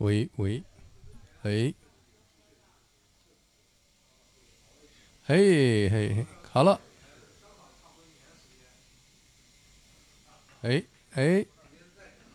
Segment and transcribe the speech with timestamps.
[0.00, 0.62] 喂喂，
[1.42, 1.74] 哎，
[5.26, 6.80] 嘿嘿嘿，好了，
[10.62, 10.82] 哎
[11.16, 11.44] 哎，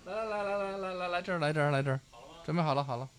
[0.06, 2.00] 来来来来来来来来这儿来这儿来这儿，
[2.46, 3.10] 准备好了好了，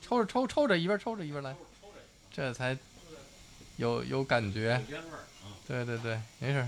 [0.00, 1.54] 抽着抽抽着一边抽着一边来，
[2.32, 2.76] 这才
[3.76, 4.82] 有有感觉，
[5.68, 6.66] 对对对，没事。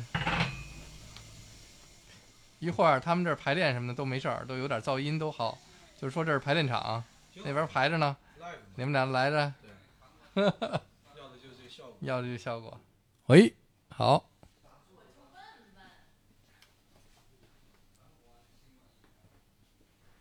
[2.64, 5.58] 一会儿他们这儿排练什么的都没事儿，都有点噪音都好，
[6.00, 7.04] 就是说这是排练场，
[7.44, 8.16] 那边排着呢，
[8.76, 9.52] 你们俩来着，
[10.34, 11.96] 要的就是这个效果。
[12.00, 12.80] 要这个效果。
[13.26, 13.54] 喂，
[13.90, 14.24] 好，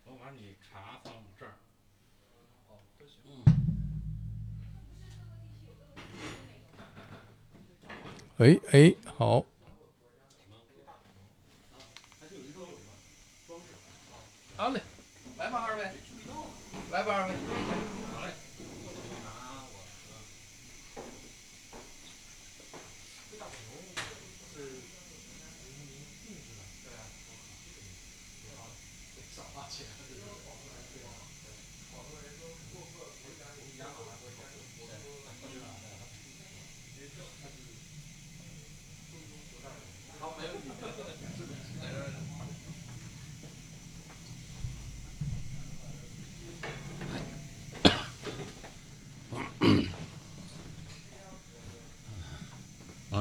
[0.03, 1.53] 我把你茶放这儿。
[8.35, 9.45] 喂哎，好，
[14.63, 14.79] 好嘞，
[15.37, 15.83] 来吧二位，
[16.89, 17.33] 来吧二位，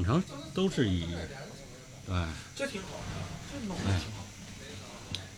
[0.03, 0.23] 往常
[0.53, 1.07] 都是以，
[2.05, 3.05] 对，这挺好的，
[3.53, 4.25] 这弄的挺好。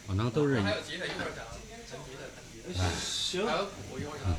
[0.07, 4.33] 往常都是以还有吉他一会儿讲，弹吉他弹吉他，行还有鼓一会儿讲，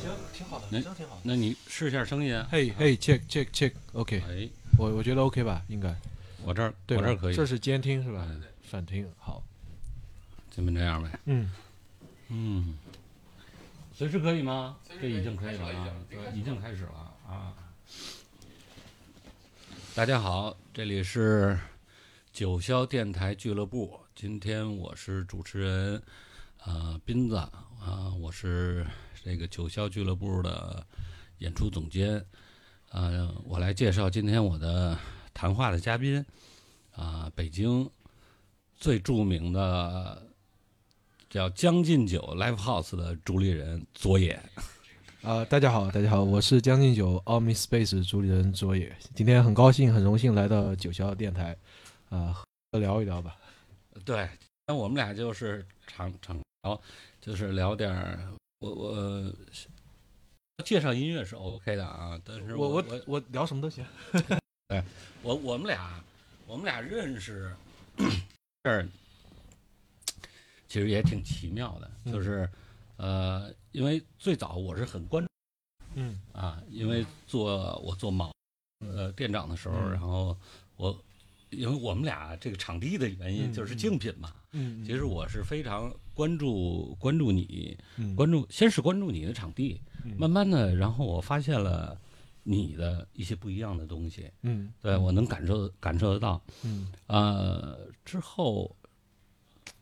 [0.00, 1.20] 行，挺好的，那真挺好的。
[1.22, 2.48] 那你试一下声音啊。
[2.50, 5.94] 嘿嘿，check check check，OK，哎，我我觉得 OK 吧，应该
[6.42, 8.48] 我这儿对我这儿可以，这是监听是吧对？
[8.70, 9.42] 反听好。
[10.50, 11.10] 这么这样呗。
[11.26, 11.50] 嗯，
[12.28, 12.78] 嗯，
[13.94, 14.76] 随时可以吗？
[14.98, 17.52] 这已经可以了开始了啊，已经对，已经开始了啊。
[19.96, 21.56] 大家好，这里是
[22.32, 26.02] 九霄电台俱乐部，今天我是主持人，
[26.64, 27.36] 呃，斌子。
[27.36, 28.84] 啊、我是
[29.22, 30.84] 这个九霄俱乐部的
[31.38, 32.26] 演出总监，
[32.90, 34.98] 呃，我来介绍今天我的
[35.32, 36.26] 谈话的嘉宾，
[36.90, 37.88] 啊、北京
[38.74, 40.26] 最著名的
[41.30, 44.42] 叫将进酒 Live House 的主理人佐野。
[45.24, 51.56] 啊、大家好，大家好，我是将进酒奥秘 Space 主理人卓野，今天很高兴，很荣幸来到九霄电台，
[52.10, 53.34] 啊、聊一聊吧。
[54.04, 54.28] 对，
[54.66, 56.78] 那我们俩就是常常聊，
[57.22, 58.18] 就是聊点儿
[58.58, 59.32] 我我
[60.62, 63.82] 介绍音乐是 OK 的啊，但是我我我我聊什么都行。
[65.22, 66.04] 我我们俩
[66.46, 67.50] 我们俩认识
[68.62, 68.86] 这儿
[70.68, 72.46] 其实也挺奇妙的，嗯就是
[72.98, 75.28] 呃，因为最早我是很关注
[75.96, 76.18] 嗯。
[76.32, 78.32] 啊，因为做我做毛
[78.86, 79.90] 呃店长的时候，嗯。
[79.90, 80.36] 然后
[80.76, 80.96] 我
[81.50, 83.76] 因为我们俩这个场地的原因嗯就是嗯。
[83.76, 88.14] 竞品嘛，嗯，其实我是非常关注关注你，嗯。
[88.14, 90.14] 关注先是关注你的场地，嗯。
[90.16, 92.00] 慢慢的，然后我发现了
[92.44, 94.72] 你的一些不一样的东西，嗯。
[94.80, 96.40] 对我能感受感受得到。
[96.62, 96.92] 嗯。
[97.08, 98.74] 呃，之后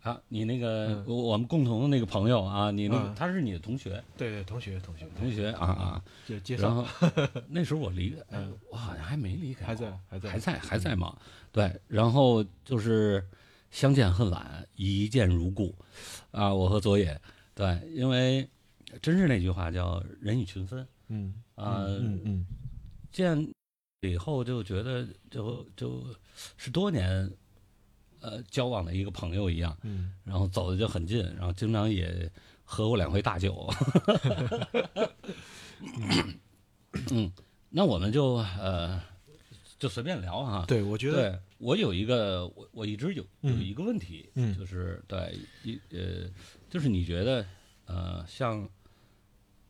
[0.02, 1.04] 啊，你那个、嗯。
[1.06, 3.14] 我我们共同的那个朋友啊，你那个、嗯。
[3.14, 4.02] 他是你的同学。
[4.16, 5.06] 对对，同学同学。
[5.16, 6.86] 同学啊啊， 介介然绍后
[7.48, 10.30] 那时候我离开，哎嗯我好像还没离开，还在还在。
[10.30, 11.16] 还在还在嘛，
[11.52, 13.24] 对，然后就是
[13.70, 15.74] 相见恨晚，一见如故，
[16.32, 17.20] 啊，我和佐野，
[17.54, 18.48] 对，因为
[19.00, 21.34] 真是那句话叫人以群分，嗯。
[21.54, 22.46] 啊嗯嗯
[23.12, 23.46] 见
[24.00, 26.04] 以后就觉得就就
[26.56, 27.30] 是多年，
[28.22, 30.12] 呃，交往的一个朋友一样，嗯。
[30.24, 32.30] 然后走的就很近，然后经常也
[32.64, 33.68] 喝过两回大酒，
[37.10, 37.30] 嗯，
[37.68, 39.00] 那我们就呃
[39.78, 44.56] 就随便聊哈，对，我觉得对我有一个，我我一直有有嗯一个问题，嗯。
[44.56, 46.30] 就是对一呃，
[46.70, 47.44] 就是你觉得
[47.86, 48.68] 呃，像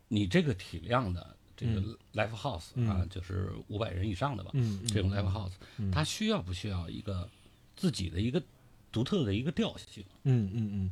[0.08, 1.96] 你这个体量的这个嗯。
[2.12, 2.86] live house 嗯。
[2.88, 4.86] 啊，就是五百人以上的吧，嗯嗯。
[4.86, 5.90] 这种 live house，嗯。
[5.90, 7.28] 它需要不需要一个
[7.76, 8.42] 自己的一个
[8.90, 10.04] 独特的一个调性？
[10.24, 10.90] 嗯嗯嗯，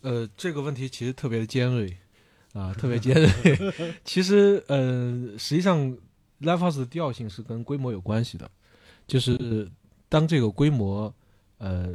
[0.00, 1.96] 呃，这个问题其实特别的尖锐
[2.52, 3.94] 啊，特别尖锐。
[4.04, 5.78] 其实，呃，实际上
[6.40, 8.50] ，live house 的调性是跟规模有关系的，
[9.06, 9.70] 就是
[10.08, 11.12] 当这个规模，
[11.58, 11.94] 呃，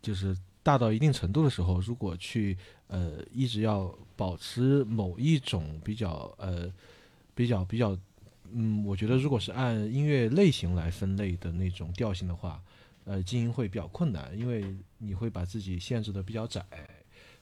[0.00, 2.56] 就是大到一定程度的时候，如果去
[2.88, 6.72] 呃一直要保持某一种比较呃
[7.34, 7.96] 比较比较，
[8.52, 12.62] 嗯，我觉得如果是按音乐类型来分类的那种调性的话，
[13.06, 16.62] 呃经营会比较困难，因为你会把自己限制的比较窄。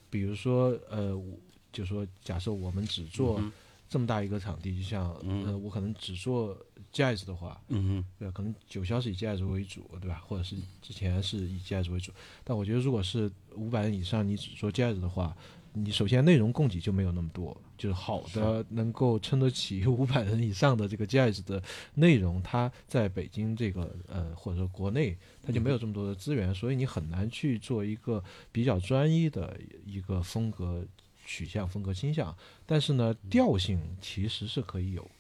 [0.09, 1.37] 比如说呃，我
[1.73, 3.51] 就说假设我们只做嗯
[3.89, 6.57] 这么大一个场地，就像嗯呃我可能只做
[6.93, 8.33] jazz 的话，嗯对吧？
[8.33, 10.23] 可能九霄是以 jazz 为主，对吧？
[10.27, 12.13] 或者是之前是以 jazz 为主，
[12.45, 15.37] 但我觉得如果是五百人以上，你只做 jazz 的话，
[15.77, 21.61] 你首先内容供给就没有那么多，就是好的能够撑得起五百人以上的这个 jazz 的
[21.95, 28.23] 内容，它在北京这个呃或者说国内，它就没有这么多的资源，所以你很难去做一个
[28.53, 30.87] 比较专一的一个风格
[31.27, 32.33] 取向、风格倾向。
[32.65, 35.11] 但是呢，调性其实是可以有。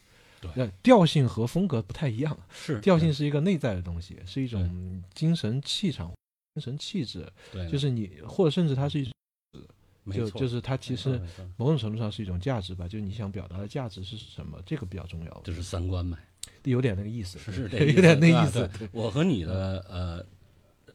[0.41, 0.51] 对。
[0.55, 6.12] 那调性和风格不太一样，是调性是一个内在的东西，是一种精神气场、
[6.55, 9.14] 精神气质，对，就是你或者甚至它是一没错
[10.12, 11.21] 就就是它其实
[11.56, 16.19] 某种程度上是一种价值吧，就是你想表达的价值是什么，这个比较重要，就是三观嘛，
[16.65, 17.62] 有点那个意思，是是
[17.95, 20.27] 有点那意意思我和你的呃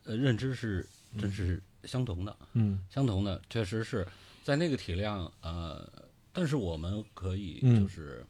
[0.05, 0.85] 呃认知是
[1.17, 2.79] 真是相同的，嗯。
[2.89, 4.05] 相同的，确实是
[4.43, 5.87] 在那个体量呃，
[6.31, 7.81] 但是我们可以嗯。
[7.81, 8.25] 就是，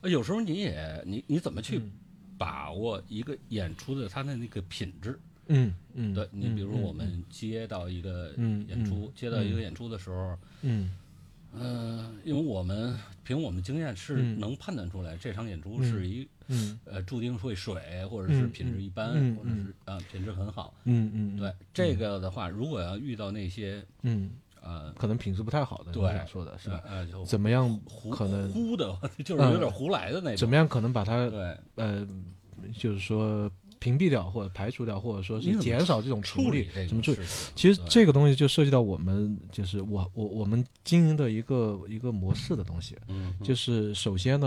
[0.00, 1.92] 呃有时候你也你你怎么去嗯。
[2.38, 5.16] 把握一个演出的它的那个品质？
[5.52, 10.90] 嗯嗯，对你，比如我们接到一个嗯演出，嗯接到一个演出的时候，嗯。
[11.54, 14.40] 嗯，因为我们凭我们经验是嗯。
[14.40, 20.72] 能判断出来这场演出嗯是一嗯呃注定会水，或者是嗯品质一般，嗯或者是啊品质很好。
[20.84, 24.30] 嗯嗯，对这个的话，如果要遇到那些嗯，
[24.62, 26.82] 呃可能品质不太好的，对说的是吧？
[26.88, 30.36] 呃怎么样胡可能胡的， 就是有点胡来的那种。
[30.38, 31.54] 怎么样可能把它对。
[31.74, 32.08] 呃，
[32.78, 33.50] 就是说
[33.82, 37.18] 屏蔽掉或者排除掉，或者说是减少这种处理，怎么处理？
[37.56, 44.46] 其实这个东西就涉及到我们就是我我我们经营的一个一个模式的东西，嗯就是首先呢，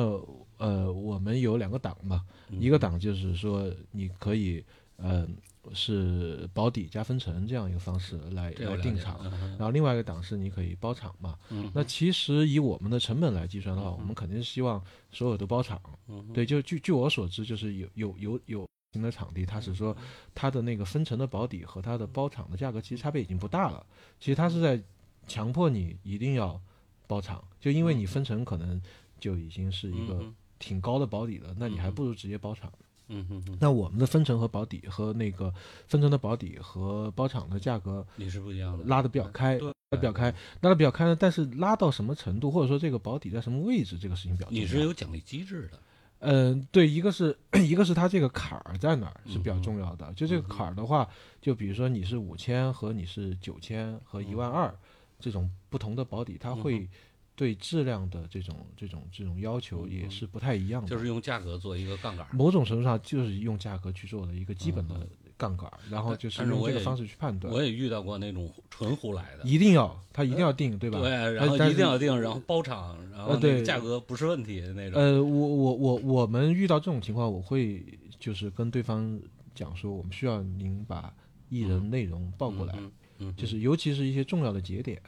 [0.57, 4.63] 呃，我们有两个档嘛，嗯一个档就是说你可以
[4.95, 5.27] 呃
[5.73, 11.35] 是保底加分成这样一个方式来来定场，嗯然后另外一个档是你可以包场嘛。
[11.49, 14.81] 嗯那其实以我们的成本来计算的话，我们肯定是希望
[15.11, 15.81] 所有都包场。
[16.07, 19.95] 嗯对，就据据我所知，就是有有有有新的场地，它是说
[20.33, 23.85] 它的那个分成的保底和它的包场的价格其实差别已经不大了。
[24.21, 24.81] 其实它是在
[25.27, 26.59] 强迫你一定要
[27.07, 28.81] 包场，就因为你分成可能
[29.19, 32.71] 就已经是一个嗯挺高的保底了，那你还不如直接包场。
[33.07, 35.53] 嗯嗯嗯，那我们的分成和保底和那个
[35.87, 41.17] 分成的保底和包场的价格你是不一样的，拉的比较开，对拉的比较开，拉的比较开呢。
[41.19, 44.49] 但是拉到什么程度，或者说这个保底在什么位置，这个事情比较。
[44.49, 45.79] 你是有奖励机制的。
[46.19, 50.11] 嗯，对，一个是 一个是它这个坎儿在哪儿是比较重要的。
[50.13, 51.07] 就这个坎儿的话，
[51.41, 54.73] 就比如说你是五千和你是九千和一万二
[55.19, 56.89] 这种不同的保底，它嗯会
[57.35, 60.87] 对质量的这种这种这种要求也是不太一样的。
[60.87, 62.25] 就是用价格做一个杠杆。
[62.31, 67.53] 某种程度上就是用价格去做的一个基本的嗯杠杆，然后就是用这个方式去判断。
[67.53, 70.99] 我也遇到过那种纯胡来的，一定要，他一定要定，对吧？
[71.01, 75.01] 对，然后一定要定，然后包场，然后那对个价格不是问题的那种。
[75.01, 77.83] 呃，我我我我们遇到这种情况，我会
[78.19, 79.19] 就是跟对方
[79.53, 81.13] 讲说，我们需要您把
[81.49, 85.01] 艺人内容报过来，嗯嗯，就是尤其是一些重要的节点，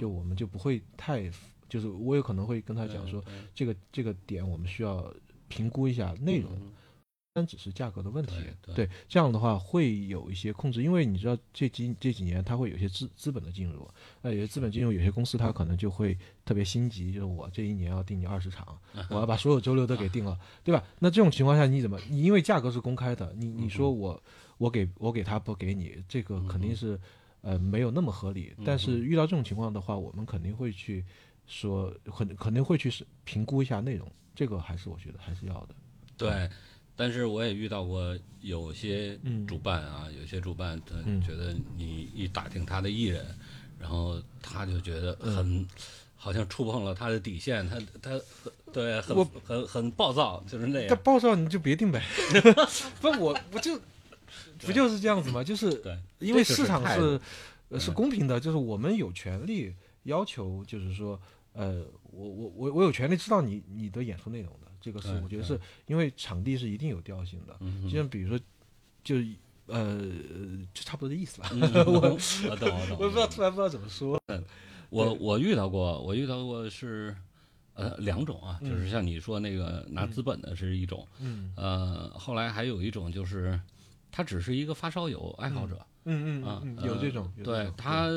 [0.00, 1.30] 就我们就不会太，
[1.68, 5.12] 就是我有可能会跟他讲说，，对这个这个点我们需要
[5.48, 6.72] 评估一下内容，嗯
[7.36, 8.34] 单只是价格的问题。
[8.62, 13.86] 对对，这样的话会有一些控制，因为你知道这几这几年它会有一些资资本的进入，
[14.22, 16.16] 那有些资本进入，有些公司它可能就会
[16.46, 18.78] 特别心急，就是我这一年要定你二十场，
[19.10, 20.82] 我要把所有周六都给定了，对吧？
[20.98, 22.00] 那这种情况下你怎么？
[22.08, 24.22] 你因为价格是公开的，你你说我
[24.56, 26.98] 我给我给他不给你，这个肯定是
[27.42, 28.54] 呃没有那么合理。
[28.64, 31.04] 但是遇到这种情况的话，我们肯定会去
[31.46, 32.90] 说，肯肯定会去
[33.24, 35.74] 评估一下内容，这个还是我觉得还是要的。
[36.18, 36.48] 对，
[36.96, 43.24] 但是我也遇到过有些嗯主办啊，有些主办他嗯觉得你一打听他的艺人，
[43.78, 45.68] 然后他就觉得嗯很。
[46.18, 48.20] 好像触碰了他的底线，他他
[48.72, 50.88] 对很很很暴躁，就是那样。
[50.88, 52.02] 他暴躁你就别定呗，
[53.00, 53.78] 不我我就
[54.58, 55.44] 不就是这样子吗？
[55.44, 57.20] 就是对，因为市场是
[57.68, 59.72] 呃是公平的，就是我们有权利
[60.04, 61.20] 要求，就是说，
[61.52, 68.38] 呃，我我我我有权利知道你你的演出内容的，这个是我觉得是因为场地是一定有调性的，嗯就像比如说，
[69.02, 69.16] 就
[69.66, 70.00] 呃
[70.72, 74.20] 就差不多的意思吧， 嗯我懂我懂，我不知道突然不知道怎么说，
[74.90, 77.12] 我我遇到过，我遇到过是
[77.74, 81.52] 呃两种啊，嗯就是像你说那个拿资本的是一种，嗯。
[81.56, 83.60] 呃，后来还有一种就是
[84.12, 88.08] 他只是一个发烧友爱好者，嗯嗯啊有这种，对他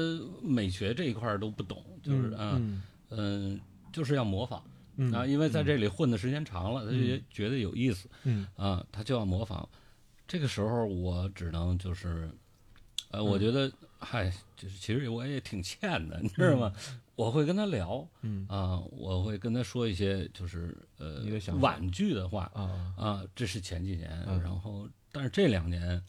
[0.44, 2.84] 美学这一块儿都不懂，就是嗯嗯。
[3.12, 3.60] 嗯，
[3.92, 4.64] 就是要模仿
[5.02, 8.46] 嗯啊，因为在这里混的时间长了，他就觉觉得有意思嗯。
[8.56, 9.68] 啊，他就要模仿。
[10.28, 12.30] 这个时候我只能就是，
[13.12, 13.40] 呃，我嗯。
[13.40, 16.74] 觉得，嗨，就是其实我也挺欠的，你知道吗？
[17.16, 18.46] 我会跟他聊嗯。
[18.50, 21.24] 啊、我会跟他说一些就是呃
[21.60, 22.94] 婉拒的话啊。
[22.98, 24.42] 啊，这是前几年，嗯。
[24.44, 26.02] 然后但是这两年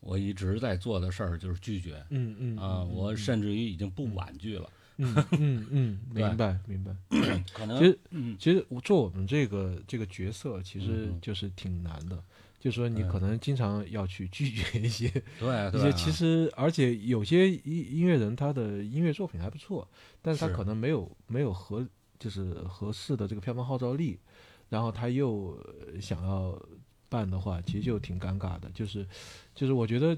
[0.00, 6.94] 我一直在做的事儿就是拒绝嗯嗯啊，我甚至于已经不婉拒了，嗯嗯嗯， 明白明白。
[7.54, 12.22] 可能其实嗯其实我做我们这个这个角色，其实就是挺难的。
[12.60, 15.08] 就是说，你嗯可能经常要去拒绝一些
[15.40, 17.62] 对一些，其实而且有些音
[17.96, 19.88] 音乐人他的音乐作品还不错，
[20.22, 21.84] 但是他可能没有没有合
[22.20, 24.16] 就是合适的这个票房号召力，
[24.68, 25.58] 然后他又
[25.92, 26.56] 呃想要
[27.08, 28.70] 办的话，其实就挺尴尬的。
[28.72, 29.04] 就是
[29.56, 30.16] 就是我觉得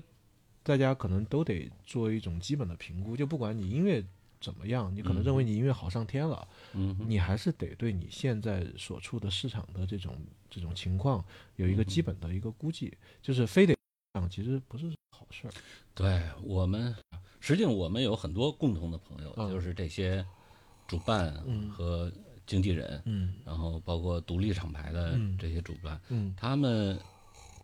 [0.63, 4.05] 大家可能都得做一种基本的评估，就不管你音乐
[4.45, 6.47] 怎么样，你可能认为你音乐好上天了。
[6.75, 10.15] 嗯你还是得对你现在所处的市场的这种
[10.51, 11.25] 这种情况
[11.57, 13.75] 有一个基本的一个估计，就是非得
[14.31, 15.53] 其实不是好事儿。
[15.95, 16.95] 对我们，
[17.41, 19.51] 实际上我们有很多共同的朋友，嗯。
[19.51, 20.25] 就是这些
[20.87, 21.71] 主办嗯。
[21.71, 22.13] 和
[22.47, 23.33] 经纪人，嗯。
[23.47, 25.39] 然后包括独立厂牌的嗯。
[25.39, 26.35] 这些主办，嗯。
[26.37, 26.99] 他们，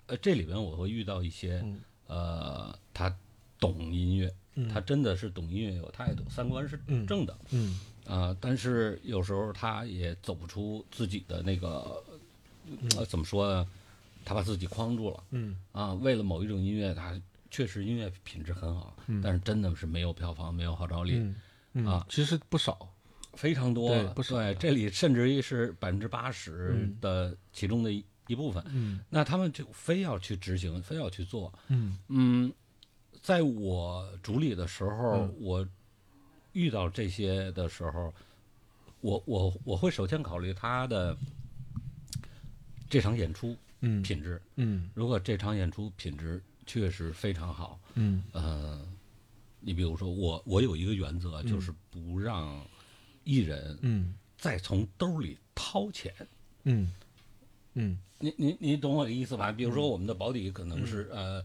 [0.06, 1.80] 呃，这里边我会遇到一些，嗯。
[2.06, 3.14] 呃，他
[3.58, 4.34] 懂音乐，嗯
[4.72, 12.02] 他真的是懂音乐有态度，三观是嗯正的，嗯啊、但是有时候他也走不出自己的那个，
[12.96, 13.66] 呃，怎么说呢？
[14.24, 15.22] 他把自己框住了。
[15.30, 17.18] 嗯啊，为了某一种音乐，他
[17.50, 21.36] 确实音乐品质很好，但是真的是没有票房，没有号召力，嗯
[21.74, 22.88] 嗯啊其实不少。
[23.34, 23.90] 非常多。
[24.14, 28.60] 对这里甚至于是百分之八十嗯的其中的一一部分。
[28.66, 31.52] 嗯那他们就非要去执行，非要去做。
[31.68, 32.52] 嗯嗯，
[33.22, 35.34] 在我主理的时候，嗯。
[35.40, 35.68] 我
[36.52, 38.12] 遇到这些的时候，
[39.00, 41.16] 我我我会首先考虑他的
[42.88, 44.02] 这场演出嗯。
[44.02, 44.40] 品质。
[44.56, 44.90] 嗯。
[44.94, 48.22] 如果这场演出品质确实非常好，嗯。
[48.32, 48.84] 呃，
[49.60, 52.60] 你比如说我我有一个原则，就是不让
[53.24, 54.14] 艺人嗯。
[54.38, 56.12] 再从兜里掏钱。
[56.64, 56.92] 嗯。
[57.74, 57.98] 嗯。
[58.18, 59.52] 你你你懂我的意思吧？
[59.52, 61.44] 比如说我们的保底可能是、呃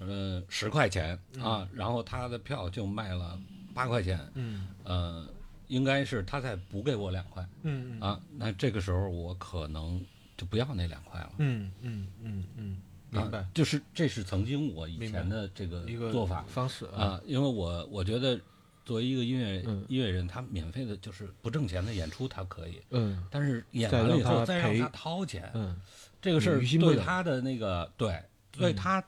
[0.00, 3.38] 呃十块钱啊，然后他的票就卖了
[3.74, 5.26] 八块钱，嗯呃，
[5.68, 10.02] 应该是他再补给我两块嗯啊，那这个时候我可能
[10.36, 11.32] 就不要那两块了。
[11.38, 12.76] 嗯嗯嗯嗯，
[13.10, 17.02] 明白啊，就是这是曾经我以前的这个做法方式啊。
[17.02, 18.40] 啊，因为我我觉得
[18.84, 25.80] 作为一个音乐、嗯音乐人，他免费的就是不挣钱的演出他可以，嗯但是演完了以后再让他掏钱，嗯
[26.22, 29.02] 这个事儿对他的那个对对他，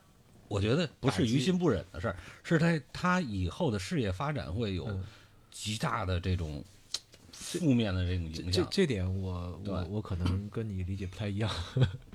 [0.53, 5.05] 我觉得不是于心不忍的事儿，是他他以后的事业发展会有嗯
[5.51, 6.63] 极大的这种
[7.33, 11.51] 负面的这种影响这这点我我我可能跟你理解不太一样。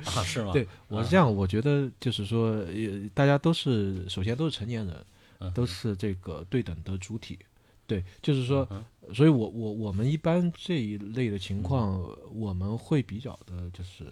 [0.06, 0.52] 啊，是吗？
[0.54, 5.06] 对，我是这样，我觉得就是说，呃，大家都是首先都是成年人，
[5.40, 7.38] 嗯都是这个对等的主体。
[7.86, 12.04] 对，就是说，嗯所以我我我们一般这一类的情况，
[12.34, 14.06] 我们会比较的就是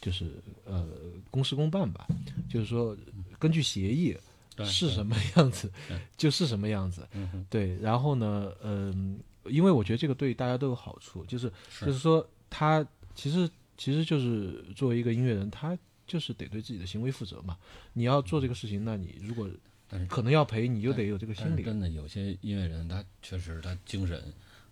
[0.00, 0.30] 就是
[0.64, 0.86] 呃
[1.30, 2.06] 公事公办吧，
[2.48, 2.96] 就是说
[3.38, 4.16] 根据协议
[4.64, 5.70] 是什么 样子
[6.16, 7.06] 就是什么样子。
[7.50, 15.76] 对，然后呢，嗯、因为我觉得这个对大家都有好处，就是是就是说他其实其实就是作为一个音乐人，他
[16.06, 17.56] 就是得对自己的行为负责嘛。
[17.92, 19.48] 你要做这个事情，那你如果
[19.88, 21.62] 但是可能要赔，你就得有这个心理。
[21.62, 24.20] 真的有些音乐人，他确实他精神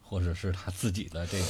[0.01, 1.49] 或者是他自己的这种，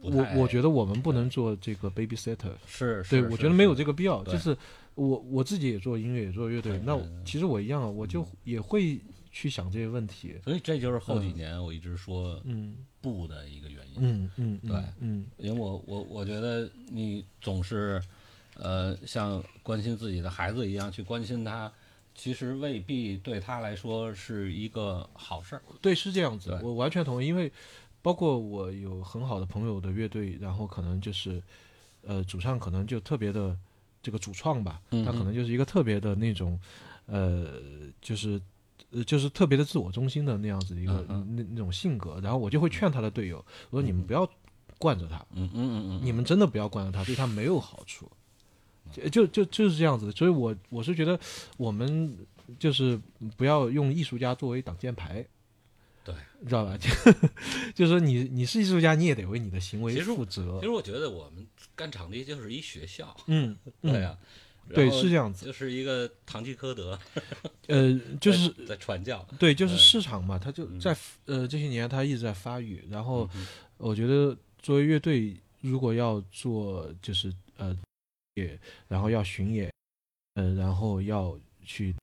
[0.00, 4.22] 我我觉得我们不能做这个 babysitter，是，对是是我觉得没有这个必要。
[4.24, 4.56] 就是
[4.94, 10.36] 我我自己也做音乐，也做乐队，那其实我一样啊，我就也会去想这些问题。
[10.44, 13.94] 所以这就是后几年我一直说嗯不的一个原因。
[13.98, 18.02] 嗯嗯，嗯对嗯因为我我我觉得你总是，
[18.56, 21.72] 呃，像关心自己的孩子一样去关心他，
[22.14, 25.62] 其实未必对他来说是一个好事儿。
[25.80, 27.26] 对，是这样子，我完全同意。
[27.26, 27.50] 因为
[28.02, 31.42] 包括我有很好的朋友的乐队，然后可能就是，
[32.02, 33.56] 呃，主唱可能就特别的
[34.02, 36.58] 这个主创吧，他可能就是一个特别的那种，
[37.06, 37.60] 呃，
[38.00, 38.40] 就是。
[38.94, 44.28] 呃，就是特别的自我中心的那样子的一个、嗯那那种性格，然后我就会劝他的队友，我说你们不要
[44.76, 48.06] 惯着他，嗯嗯嗯嗯，你们真的不要惯着他， 对他没有好处。
[48.92, 51.18] 就就就就是这样子的，所以我我是觉得
[51.56, 52.14] 我们
[52.58, 53.00] 就是
[53.38, 55.26] 不要用艺术家作为挡箭牌，
[56.04, 56.14] 对，
[56.46, 56.76] 知道吧？
[56.76, 56.90] 就
[57.74, 60.66] 就是说你你是艺术家，你也得为你的行为负责其。
[60.66, 64.18] 实我觉得我们干场地就是一学校，嗯，对呀、
[64.72, 65.46] 对，是这样子。
[65.46, 66.98] 就是一个堂吉诃德，
[67.66, 69.26] 呃，就是在在传教。
[69.38, 69.78] 对，就是嗯。
[69.78, 70.78] 市场嘛，它就嗯。
[70.80, 73.46] 在呃这些年它一直在发育，然后嗯
[73.78, 77.76] 我觉得作为乐队，如果要做就是呃
[78.34, 79.72] 也，然后要巡演，
[80.34, 81.94] 呃，然后要去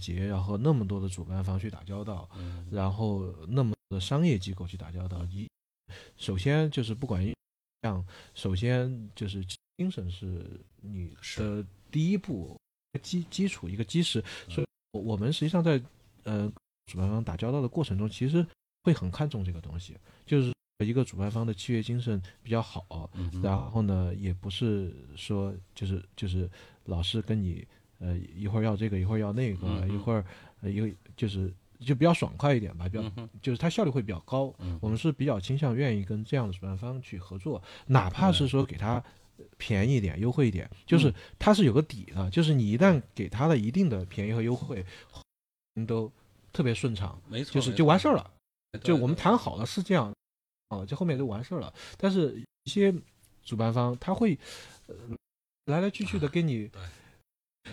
[0.00, 2.66] 节，然后那么多的主办方去打交道，嗯。
[2.70, 5.48] 然后那么多的商业机构去打交道，一
[6.16, 7.24] 首先就是不管
[7.82, 8.04] 像，
[8.34, 9.44] 首先就是
[9.76, 10.44] 精神是
[10.80, 12.58] 你的第一步
[13.02, 15.80] 基基础一个基石，所以我我们实际上在
[16.24, 16.50] 呃
[16.86, 18.44] 主办方打交道的过程中，其实
[18.82, 20.52] 会很看重这个东西，就是
[20.84, 23.10] 一个主办方的契约精神比较好，
[23.42, 26.50] 然后呢，也不是说就是就是
[26.84, 27.66] 老是跟你
[27.98, 30.24] 呃一会儿要这个一会儿要那个，一会儿
[30.62, 34.54] 呃一个就是就比较爽快一点吧，比较、嗯就是它效率会比较高。
[34.58, 39.02] 嗯我们是比较倾向愿意跟这样的主办方去合作，哪怕是说给他
[39.56, 44.84] 便宜一点、优惠一点，嗯就是它是有个底的，就是你一旦给他了一定的便宜和优惠，
[45.86, 46.10] 都
[46.52, 48.30] 特别顺畅，没错，就是就完事儿了。
[48.82, 50.12] 就我们谈好了是这样，
[50.70, 51.72] 哦，这后面就完事儿了。
[51.96, 52.92] 但是一些
[53.44, 54.38] 主办方他会、
[54.88, 54.94] 呃、
[55.66, 56.68] 来来去去的跟你，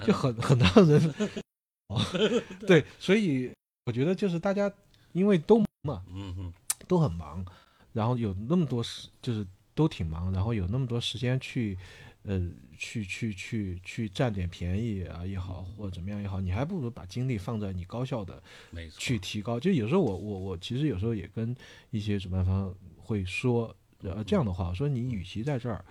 [0.06, 1.14] 就很很让人，
[1.90, 2.00] 哦，
[2.66, 3.52] 对，所以
[3.86, 4.72] 我觉得就是大家
[5.13, 6.54] 因为都忙嘛，嗯嗯
[6.88, 7.46] 都很忙，
[7.94, 11.77] 然后有那么多时，就是都挺忙，然后有那么多时间去，
[12.24, 12.42] 呃，
[12.80, 19.00] 去去去去占点便宜啊也好，或者怎么样也好，你还不如把精力放在你高效的没错。
[19.00, 19.60] 去提高。
[19.60, 21.56] 就有时候我我我其实有时候也跟
[21.92, 25.86] 一些主办方会说，呃，这样的话，我说你与其在这儿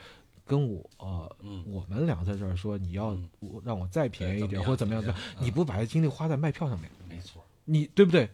[0.44, 1.62] 跟我呃嗯。
[1.68, 3.30] 我们俩在这儿说你要嗯。
[3.38, 6.90] 我让我再便宜一点或者怎么样的，你不把精力花在卖票上面，
[7.64, 8.30] 你对不对？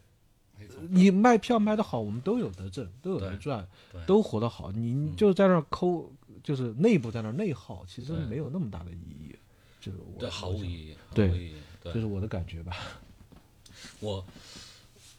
[0.89, 3.67] 你卖票卖得好，我们都有得挣，都有得赚，
[4.07, 4.71] 都活得好。
[4.73, 6.11] 你嗯就在那儿抠，
[6.43, 9.37] 就是内部在那儿内耗，其实对没有那么大的意义。
[9.81, 12.77] 就是我对毫无意义，对这是我的感觉吧。
[14.01, 14.25] 我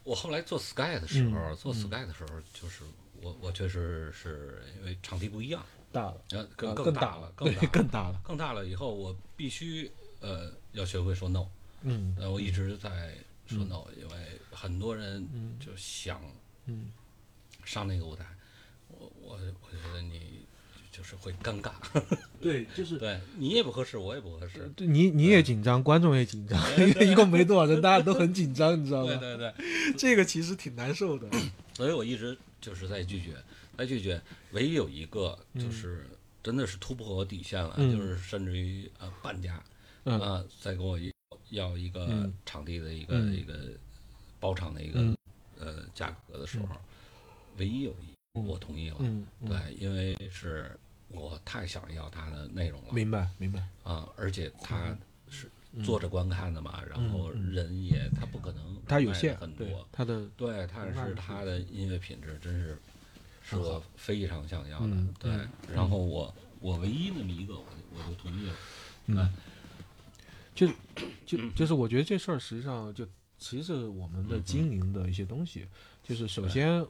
[0.03, 2.83] 我后来做 Sky 的时候，嗯做 Sky 的时候，就是
[3.21, 8.21] 我我确实是因为场地不一样，大了，呃，更大了，更对大，更大了。
[8.23, 11.45] 更大了以后，我必须呃要学会说 no。
[11.83, 13.15] 嗯呃，我一直在
[13.55, 14.15] 说 no，因为
[14.51, 15.57] 很多人嗯。
[15.59, 16.21] 就想
[16.65, 16.91] 嗯。
[17.63, 18.25] 上那个舞台，
[18.87, 20.41] 我我我觉得你
[20.91, 21.71] 就是会尴尬，
[22.41, 22.97] 对，就是。
[22.97, 29.13] 对你也不合适，我也不合适，对你你也紧张，观众也紧张，因为一共没多少人，大家都很紧张，你知道吗？
[29.15, 31.29] 对对对， 这个其实挺难受的。
[31.75, 33.35] 所以我一直就是在拒绝，
[33.77, 34.19] 在拒绝。
[34.53, 36.07] 唯一有一个就是
[36.41, 37.95] 真的是突破我底线了，嗯。
[37.95, 39.61] 就是甚至于呃半价，
[40.05, 40.19] 嗯。
[40.19, 41.10] 啊，再给我一
[41.51, 42.33] 要一个嗯。
[42.45, 43.33] 场地的一个、嗯。
[43.33, 43.53] 一个
[44.39, 45.15] 包场的一个、嗯。
[45.59, 46.75] 呃价格的时候，
[47.57, 48.45] 唯一有一嗯。
[48.45, 48.97] 我同意了，
[49.45, 50.75] 对，因为是
[51.09, 52.93] 我太想要它的内容了。
[52.93, 53.59] 明白明白。
[53.83, 54.95] 啊，而且它
[55.29, 55.83] 是嗯。
[55.83, 62.77] 坐着观看的嘛，然后嗯人也他不可能卖得它有限，很多，他的对，但是他的音乐品质真是
[63.43, 65.49] 是我非常想要的，嗯对嗯。
[65.73, 68.53] 然后我我唯一那么一个，我就我就同意了。
[69.07, 69.33] 嗯，
[70.53, 70.67] 就
[71.25, 75.65] 就就是我觉得这事儿实际上就其实我们的嗯经营的一些东西，
[76.03, 76.85] 就是首先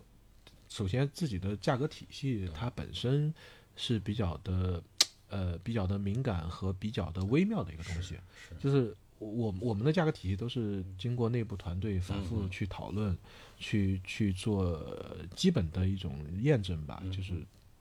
[0.70, 3.34] 首先自己的价格体系它本身
[3.76, 4.84] 是比较的
[5.30, 8.16] 呃比较的敏感和比较的微妙的一个东西，
[8.50, 13.16] 是就是我我们的价格体系都是经过内部团队反复去讨论，
[13.60, 17.34] 去去做呃基本的一种验证吧，嗯就是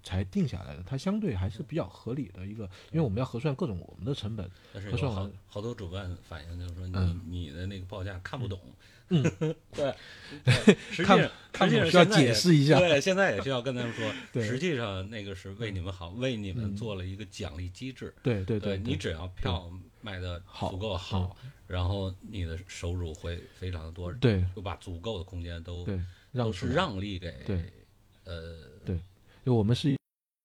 [0.02, 0.82] 才定下来的。
[0.86, 4.50] 它相对还是比较合理的一个，因为我们要核算各种我们的成本。
[4.72, 8.58] 但是有好好多主办反映就是说你、嗯你的那个报价看不懂。
[9.12, 9.22] 嗯，
[9.74, 9.92] 对，
[10.44, 18.14] 对实际看上实际看懂需要解释一下对，现在也需要跟他们说， 对实际上那个是为你们好，为你们嗯做了一个奖励机制。
[18.22, 19.68] 对对对，你只要票
[20.00, 21.36] 卖的足够好，
[21.66, 26.00] 然后你的收入会非常的多，对就把足够的空间都对
[26.32, 27.64] 都是让利给对
[28.24, 28.58] 呃
[29.50, 29.96] 就我们是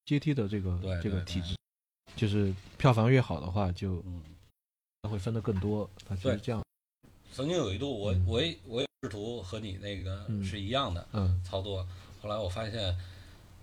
[0.04, 1.56] 阶梯的这个对这个体制，
[2.16, 4.20] 就是票房越好的话，就嗯，
[5.08, 5.88] 会分的更多。
[6.24, 6.64] 对这样，
[7.32, 8.26] 曾经有一度我嗯。
[8.26, 11.40] 我也我也试图和你那个嗯是一样的嗯。
[11.46, 11.88] 操作，
[12.20, 12.98] 后来我发现，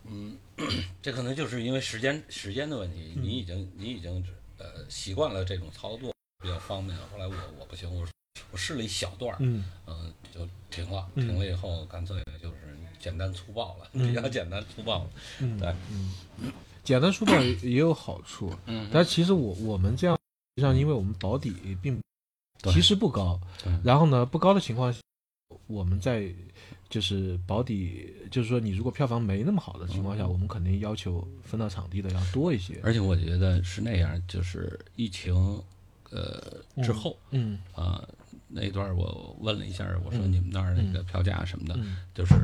[0.04, 0.38] 嗯，
[1.02, 3.24] 这可能就是因为时间时间的问题，嗯。
[3.24, 4.24] 你已经你已经
[4.58, 8.06] 呃习惯了这种操作比较方便了，后来我我不行，我
[8.52, 9.64] 我试了一小段儿，嗯。
[9.88, 11.26] 嗯，就停了，嗯。
[11.26, 12.71] 停了以后干脆就是
[13.02, 14.08] 简单粗暴了，嗯。
[14.08, 15.10] 比较简单粗暴了。
[15.40, 15.68] 嗯，对。
[15.90, 16.52] 嗯，
[16.84, 18.88] 简单粗暴也也有好处，嗯。
[18.92, 22.00] 但其实我我们这样，实际上因为我们保底并
[22.72, 23.72] 其实不高，对。
[23.84, 25.00] 然后呢不高的情况下，
[25.66, 26.32] 我们在
[26.88, 32.78] 就是保底，就是说你如果票房没那么好的情况下，我们肯定要求分到场地的要多一些。
[32.84, 35.34] 而且我觉得是那样，就是疫情
[36.10, 37.58] 呃之后嗯。
[37.74, 38.06] 啊、
[38.48, 40.32] 那段我问了一下，我说嗯。
[40.32, 41.96] 你们那儿那个票价什么的，嗯。
[42.14, 42.34] 就是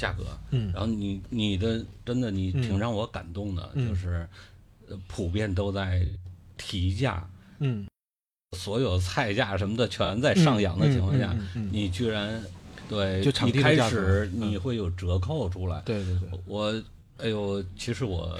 [0.00, 0.72] 价格，嗯。
[0.72, 2.62] 然后你你的真的你嗯。
[2.62, 3.86] 挺让我感动的，嗯。
[3.88, 4.26] 就是
[4.88, 6.04] 呃普遍都在
[6.56, 7.86] 提价，嗯。
[8.56, 12.42] 所有菜价什么的全在上扬的情况下，嗯你居然
[12.88, 14.50] 对就一开始嗯。
[14.50, 15.80] 你会有折扣出来。
[15.84, 16.82] 对对对，我
[17.18, 18.36] 哎呦，其实我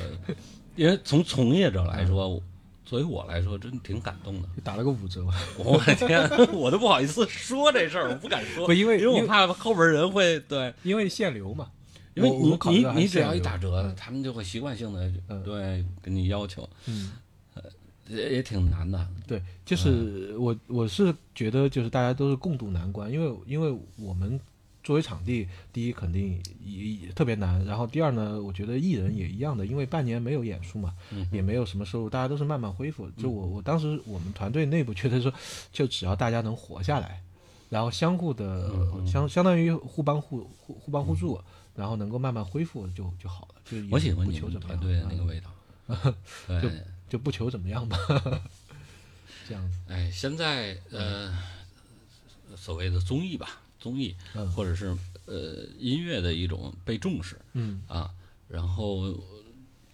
[0.74, 2.42] 因为从从业者来说，我
[2.90, 4.48] 作为我来说，真挺感动的。
[4.64, 5.24] 打了个五折。
[5.56, 11.70] 我的天，我都不好意思说这事儿，我不敢说，不因为因为我怕后边人会对，因为限流嘛，
[12.14, 15.40] 因为你你你只要一打折嗯，他们就会习惯性的嗯。
[15.44, 17.12] 对跟你要求，嗯，
[18.08, 19.06] 也也挺难的。
[19.24, 24.40] 对，就是我我是觉得就是大家都是共度难关，因为因为我们
[24.82, 33.08] 作为场地，第一肯定也也特别难，然后第二呢，我觉得艺人也一样的，因为半年没有演出嘛，嗯也没有什么收入，大家都是慢慢恢复。
[33.10, 35.32] 就我我当时我们团队内部觉得说，
[35.72, 37.22] 就只要大家能活下来，
[37.68, 41.40] 然后相互的嗯相相当于互帮互互互帮互助，
[41.74, 43.54] 然后能够慢慢恢复就就好了。
[43.64, 45.50] 就也我喜欢不你们求怎么样，团队的那个嗯味道。
[46.62, 46.70] 就，
[47.08, 47.98] 就不求怎么样吧，
[49.48, 49.78] 这样子。
[49.88, 51.36] 哎，现在呃，
[52.56, 54.48] 所谓的综艺吧，综艺嗯。
[54.52, 57.82] 或者是呃音乐的一种被重视嗯。
[57.88, 58.12] 啊，
[58.46, 59.18] 然后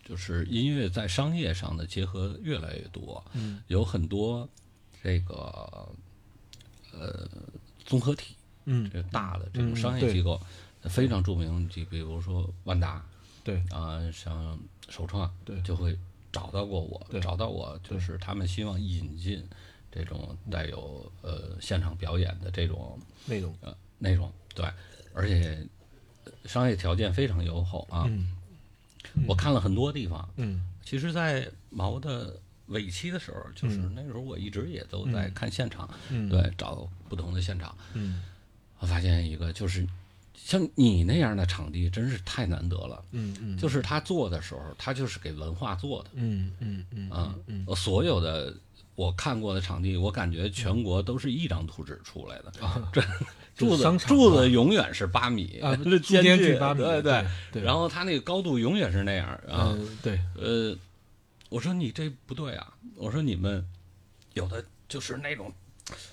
[0.04, 3.62] 就是音乐在商业上的结合越来越多，嗯。
[3.68, 4.48] 有很多
[5.02, 5.88] 这个
[6.92, 7.28] 呃
[7.84, 10.40] 综合体，嗯这大的这种商业机构
[10.82, 13.04] 非常著名，就比如说万达
[13.44, 13.62] 对。
[13.70, 15.60] 啊，像首创对。
[15.62, 15.96] 就会
[16.32, 17.20] 找到过我，对。
[17.20, 19.46] 找到我就是他们希望引进
[19.96, 23.54] 这种带有呃现场表演的这种内容。
[23.62, 24.66] 呃内容，对，
[25.14, 25.66] 而且
[26.44, 28.04] 商业条件非常优厚啊。
[28.08, 28.32] 嗯
[29.26, 38.22] 我看了很多地方，嗯其实，在毛的尾期的时候，就是那时候我一直也都在看现场，嗯对，找不同的现场，嗯
[38.80, 39.86] 我发现一个就是。
[40.38, 47.64] 像你那样的场地真是太难得了，嗯嗯就是他做的时候，他就是给文化做的嗯嗯嗯啊嗯。
[47.66, 48.54] 呃所有的
[48.96, 52.52] 我看过的场地，我感觉全国都是一张图纸出来的，
[52.92, 53.00] 这
[53.54, 57.62] 柱子柱子永远是八米啊， 这间距距八米，对对对。
[57.62, 59.72] 然后它那个高度永远是那样啊。
[59.78, 60.76] 嗯对，呃，
[61.48, 63.64] 我说你这不对啊，我说你们
[64.34, 65.52] 有的就是那种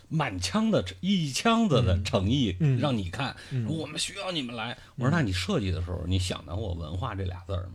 [0.07, 3.35] 满腔的一腔子的诚意，嗯让你看，
[3.67, 4.77] 我们需要你们来。
[4.95, 7.73] 我说那你设计的时候，你想到过文化这俩字儿吗？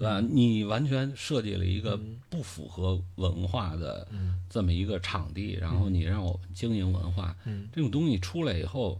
[0.00, 0.20] 嗯对吧？
[0.32, 8.98] 你完全设计了一个不符合文化的嗯这么一个场地，然后你让我们经营文化，嗯，这种东西出来以后，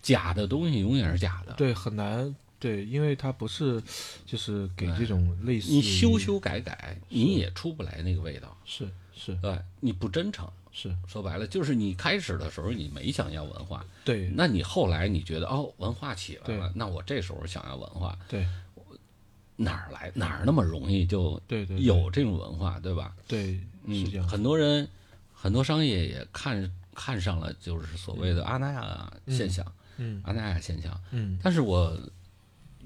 [0.00, 1.52] 假的东西永远是假的。
[1.52, 2.34] 对，很难。
[2.58, 3.82] 对，因为它不是，
[4.26, 8.54] 就是给这种类似你修修改改，你也出不来那个味道。
[8.66, 10.46] 是是对，你不真诚。
[10.72, 18.46] 是，说白了，就是你开始的时候你没想要文化，对那你后来你觉得哦文化起来了，那我这时候想要文化，对
[19.62, 21.84] 哪儿来哪儿那么容易就对对对。
[21.84, 23.14] 有这种文化，对吧？
[23.28, 24.88] 对是这嗯，很多人
[25.34, 29.64] 很多商业也看看上了就是所谓的阿那亚现象，
[29.98, 30.20] 嗯。
[30.24, 31.38] 阿那亚现象，嗯。
[31.42, 31.94] 但是我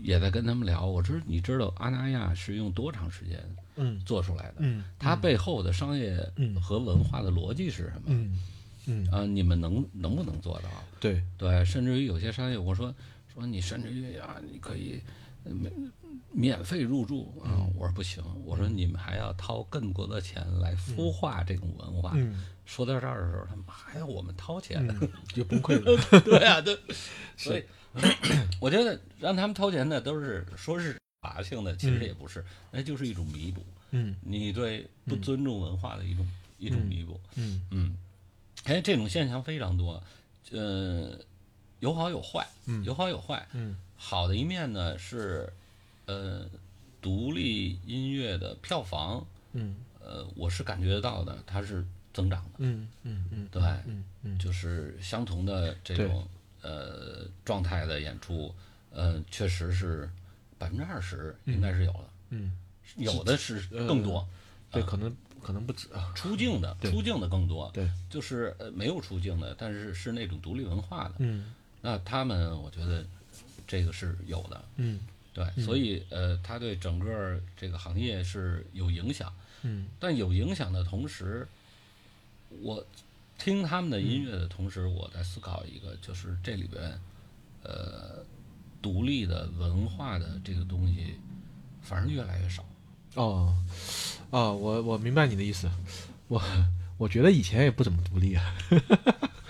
[0.02, 3.38] 也在跟他们聊，我知你知道阿那亚是用多长时间
[3.76, 4.00] 嗯。
[4.04, 4.54] 做出来的？
[4.58, 4.82] 嗯？
[4.98, 6.60] 它背后的商业嗯。
[6.60, 8.02] 和文化的逻辑是什么？
[8.06, 8.40] 嗯。
[8.86, 10.68] 嗯，啊，你们能能不能做到？
[10.98, 11.22] 对。
[11.38, 12.92] 对，甚至于有些商业，我说
[13.32, 15.00] 说你甚至于啊，你可以
[15.44, 15.52] 呃
[16.34, 17.72] 免免费入住啊，嗯。
[17.78, 22.12] 我说不行，我说你们还要掏更多的钱来孵化这种文化。
[22.14, 22.44] 嗯。
[22.66, 26.00] 说到这儿的时候，他们还要我们掏钱，嗯就崩溃了。
[26.20, 26.78] 对啊，对，
[27.36, 27.64] 所以
[28.60, 34.16] 我觉得让他们掏钱的都是说是法性的，其实也不是，那就是一种弥补，嗯。
[34.22, 36.26] 你对不尊重文化的一种、
[36.58, 37.20] 一种弥补。
[37.36, 37.62] 嗯。
[37.70, 37.96] 嗯，
[38.64, 40.02] 哎，这种现象非常多，
[40.50, 41.18] 呃，
[41.80, 42.82] 有好有坏，嗯。
[42.84, 43.46] 有好有坏。
[43.52, 43.76] 嗯。
[43.96, 45.50] 好的一面呢是，
[46.06, 46.48] 呃，
[47.00, 49.76] 独立音乐的票房，嗯。
[50.06, 52.50] 呃，我是感觉到的，它是增长的。
[52.58, 56.28] 嗯嗯嗯对，嗯嗯就是相同的这种
[56.60, 58.54] 呃状态的演出，
[58.90, 60.10] 呃，确实是
[60.58, 62.52] 百分之二十应该是有的，嗯，
[62.96, 64.28] 有的是更多。
[64.70, 66.12] 对，可能可能不止啊。
[66.14, 71.50] 出境的，出境的更多，对，就是呃没有出境的，但是是那种独立文化的，嗯。
[71.80, 73.02] 那他们我觉得
[73.66, 75.00] 这个是有的，嗯
[75.34, 81.46] 对，所以呃，它对整个这个行业是有影响，嗯但有影响的同时，
[82.62, 82.86] 我
[83.36, 86.96] 听他们的音乐的同时，我在思考一个，就是这里边
[87.64, 88.24] 呃
[88.80, 91.16] 独立的文化的这个东西，
[91.82, 92.64] 反而越来越少。
[93.16, 93.52] 哦
[94.30, 95.68] 哦，我我明白你的意思。
[96.28, 96.40] 我
[96.96, 98.54] 我觉得以前也不怎么独立啊。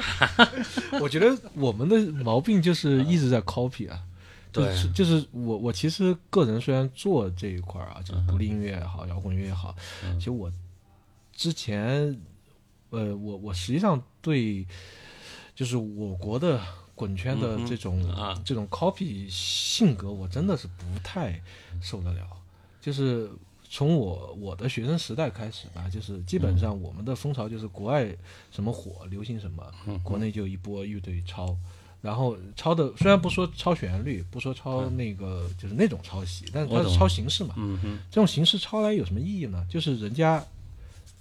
[1.01, 4.03] 我觉得我们的毛病就是一直在 copy 啊。
[4.55, 4.67] 对。
[4.67, 10.19] 就是就是我我其实个人虽然做这一块儿啊，就是独立音乐也好，摇滚乐也好，嗯。
[10.19, 10.51] 其实我
[11.33, 12.17] 之前
[12.91, 14.65] 呃，我我实际上对
[15.55, 16.61] 就是我国的
[16.95, 18.41] 滚圈的这种、啊。
[18.45, 21.43] 这种 copy 性格，我真的是不太
[21.83, 22.25] 受得了。
[22.81, 23.29] 就是
[23.69, 28.15] 从我我的学生时代开始吧，就是基本上我们的风潮就是国外
[28.53, 31.57] 什么火，流行什么，嗯国内就一波乐队抄。
[32.05, 37.55] 然后抄的虽然不说抄旋律，不说抄那个就是那种抄袭，但是它是抄形式嘛。
[37.57, 39.67] 嗯哼，这种形式抄来有什么意义呢？
[39.71, 40.45] 就是人家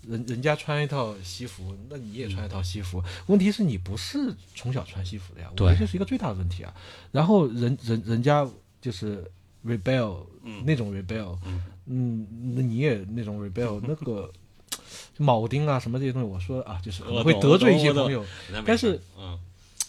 [0.06, 3.02] 人人家穿一套西服，那你也穿一套西服。
[3.28, 6.74] 问题是你不是从小穿西服的呀，我觉得这是一个最大的问题啊。
[7.14, 8.46] 然后人人人家
[8.82, 9.24] 就是
[9.66, 10.18] rebel、
[10.66, 11.38] 那种 rebel，
[11.86, 14.30] 嗯，那你也那种 rebel，那个
[15.18, 18.26] 铆钉啊什么这些东西，我说啊，就是可能会得罪一些朋友。
[18.66, 19.40] 但是嗯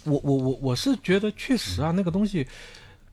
[0.05, 2.47] 我我我我是觉得确实啊，那个东西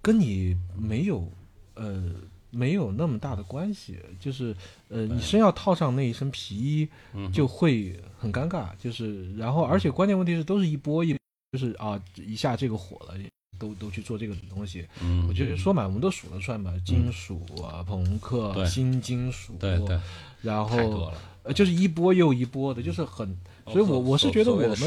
[0.02, 1.28] 跟你没有
[1.76, 2.12] 呃
[2.50, 4.56] 没有那么大的关系，就是
[4.90, 11.16] 呃你身要套上那一身皮衣嗯就会很尴尬，就是然后而且关键问题是都是一波一
[11.52, 13.16] 就是啊一下这个火了。
[13.60, 20.00] 都都去做这个东西，嗯，我觉得说满，我们都数得出来嘛，金属啊、朋克、新金属，对对，
[20.42, 21.14] 然后。
[21.44, 24.78] 呃就是一波又一波的，就是很，所以我我是觉得我们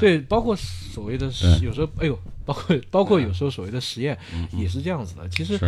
[0.00, 4.18] 对，包括所谓的实有时候，哎呦，包括包括有时候所谓的实验
[4.52, 5.28] 也是这样子的。
[5.28, 5.58] 其实，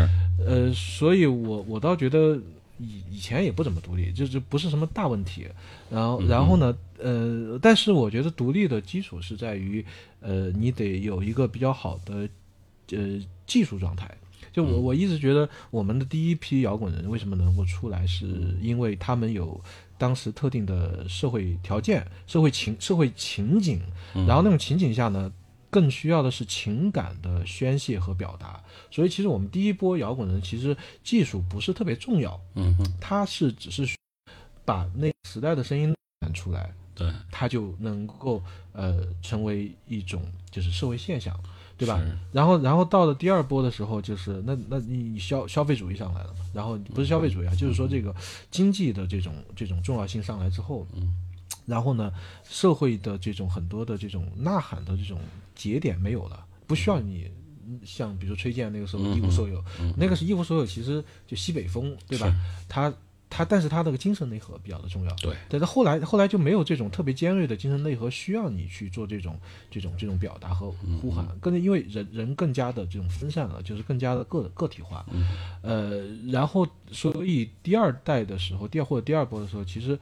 [0.45, 2.37] 呃，所以我我倒觉得
[2.79, 5.47] 以以前也不怎么独立，就是不是什么大问题。
[5.91, 9.85] 然后嗯然后呢，呃，但是我觉得独立的基础是在于，
[10.21, 12.29] 呃，你得有一个比较好的
[12.91, 14.13] 呃技术状态。
[14.53, 14.83] 就我嗯。
[14.83, 18.27] 我一直觉得我们的第一批摇滚人为什么能够出来，是
[18.61, 19.61] 因为他们有
[19.99, 23.81] 当时特定的社会条件、社会情、社会情景，
[24.15, 25.31] 嗯然后那种情景下呢，
[25.69, 28.63] 更需要的是情感的宣泄和表达。
[28.91, 33.87] 所以其实我们第一波摇滚人其实技术不是特别重要，嗯哼，它是只是
[34.65, 41.39] 把那时代的声音喊出来，对，它就能够呃成为一种就是社会现象。
[41.79, 42.03] 对吧？
[42.33, 48.15] 然后，然后到了第二波的时候，就是那那你你消消费主义上来了嘛，然后不是消费主义啊，就是说这个
[48.51, 51.15] 经济的这种这种重要性上来之后，嗯，
[51.65, 52.13] 然后呢，
[52.45, 55.21] 社会的这种很多的这种呐喊的这种
[55.55, 57.31] 节点没有了，不需要你
[57.67, 57.79] 嗯。
[57.85, 62.35] 像比如崔健那个时候嗯一无所有，嗯那个是一无所有，其实就西北风，对吧？
[62.67, 62.93] 他
[63.31, 69.39] 他但是他那个精神内核比较的重要，对，但是后来后来就没有这种特别尖锐的精神内核，需要你去做这种
[69.71, 75.27] 这种这种表达和呼喊，更因为人人更加的这种分散了，就是更加的个个体化，嗯。
[75.63, 79.99] 呃，然后所以第二代的时候，第二或者第二波的时候，其实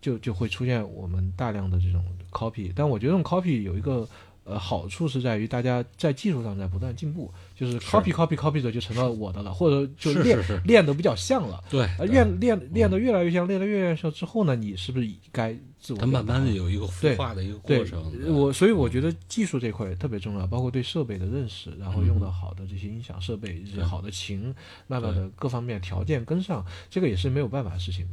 [0.00, 4.08] 就就会出现我们大量的这种 copy，但我觉得这种 copy 有一个。
[4.48, 11.62] 呃，好处是在于大家在技术上在不断进步，就是 copy copy copy 的就成了我的了，或者就是练练得比较像了。
[11.68, 16.86] 对，呃，对练练练得越来越像，练得越来越像之后呢，你是不是该自我它慢慢的有一个？
[16.86, 18.02] 孵对化的一个过程。
[18.28, 24.54] 我所以我觉得技术这块特别重要，包括对设备的认识，然后用的好的这些音响设备，这些好的琴，
[24.86, 28.12] 慢慢的各方面条件跟上，这个也是没有办法的事情的。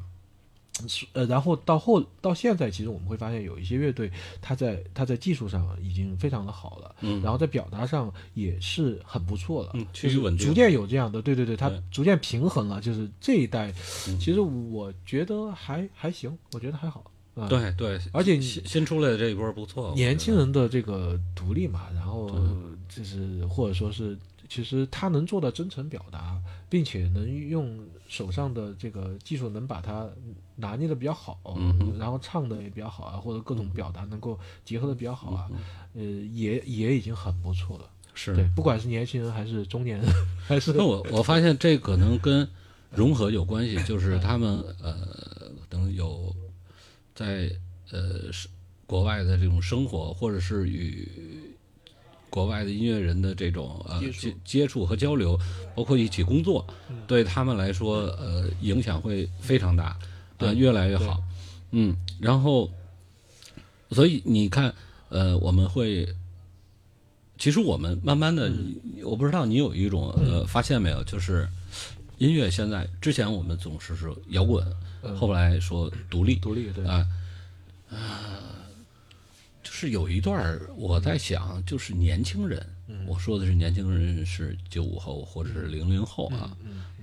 [0.88, 4.12] 是呃，然后到后到现在，其实我们会发现有一些乐队，
[4.42, 7.22] 它在它在技术上已经非常的好了，嗯。
[7.22, 13.74] 然后在表达上也是很不错了，嗯就是趋于稳定逐渐有这样的，对对对，它逐渐平衡了，就是这一代，
[14.10, 14.20] 嗯。
[14.20, 22.30] 其实我觉得还还行，我觉得还好，啊、对对，而且你新新出来的这一波不错，年轻人的这个独立嘛，然后
[22.90, 24.18] 就是或者说是，
[24.50, 30.08] 其实他能做到真诚表达，并且能用手上的这个技术能把它
[30.56, 35.58] 拿捏的比较好，嗯然后唱的也比较好啊，或者各种表达能够结合的比较好啊，嗯
[35.96, 37.90] 呃，也也已经很不错了。
[38.14, 38.34] 是。
[38.34, 40.08] 对，不管是年轻人还是中年人，
[40.48, 42.48] 还是那我我发现这可能跟
[42.92, 44.96] 融合有关系，就是他们呃，
[45.68, 46.34] 等有
[47.14, 47.52] 在
[47.92, 48.48] 呃是
[48.88, 51.08] 国外的这种生活，或者是与
[52.30, 55.38] 国外的音乐人的这种呃接接接触和交流，
[55.76, 56.66] 包括一起工作，
[57.08, 59.98] 对他们来说呃影响会非常大，
[60.38, 61.24] 呃对越来越好，
[61.72, 62.72] 嗯，然后
[63.92, 64.74] 所以你看
[65.10, 66.08] 呃我们会。
[67.38, 68.50] 其实我们慢慢的，
[69.04, 71.46] 我不知道你有一种呃发现没有，就是
[72.18, 74.66] 音乐现在之前我们总是说摇滚，
[75.18, 77.06] 后来说独立独立，对，啊，
[77.92, 78.40] 啊，
[79.62, 82.66] 就是有一段我在想，就是年轻人，
[83.06, 86.56] 我说的是年轻人是九五后或者是零零后啊，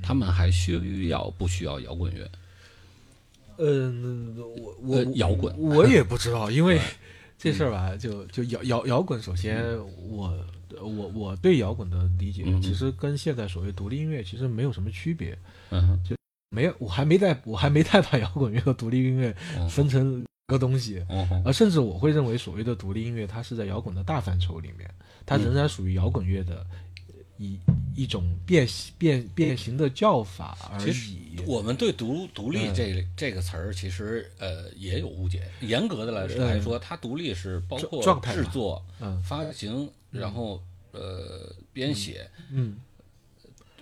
[0.02, 2.26] 他们还需要不需要摇滚乐？
[3.64, 6.80] 嗯，我我呃摇滚我也不知道，因为
[7.38, 9.62] 这事儿吧，就就摇摇摇滚，首先
[10.10, 10.32] 我
[10.80, 15.36] 我我对摇滚的理解，嗯其实跟现在所谓独立音乐其实没有什么区别，
[15.70, 16.16] 嗯就，
[16.50, 19.68] 没有，我还没在我还没太把摇滚乐和独立音乐嗯。
[19.68, 21.04] 分成个东西。
[21.08, 24.88] 嗯哼，而甚至我会认为，所谓的独立音乐，它是在摇滚的大范畴里面，
[25.24, 26.66] 它仍然属于摇滚乐的
[27.42, 27.48] 呃
[27.94, 31.40] 一一种变形变变形的叫法而其实已。
[31.46, 35.42] 我们对独独立嗯这这个词儿其实呃也有误解。
[35.60, 42.76] 严格的来说来说，它独立是包括制作、嗯发行，然后呃编写，嗯，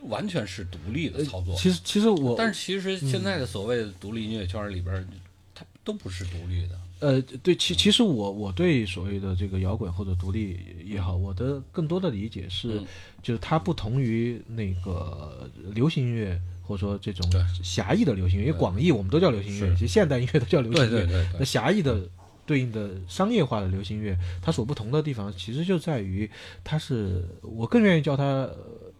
[0.02, 1.54] 完全是独立的操作。
[1.56, 5.06] 其实其实我但是其实现在的所谓的独立音乐圈里边儿，
[5.54, 6.80] 它都不是独立的。
[7.00, 12.86] 呃，对，其其实我我对所谓的这个摇滚或者独立也好，我的更多的理解是，嗯
[13.22, 17.28] 就是它不同于那个流行音乐，或者说这种
[17.62, 20.90] 狭义的流行乐，因为广义我们都叫流行乐，其实现代音乐都叫流行乐。
[20.90, 22.08] 对对对那，狭义的
[22.46, 26.28] 对应的商业化的流行乐，它所不同的地方，其实就在于
[26.62, 28.56] 它是我更愿意叫它呃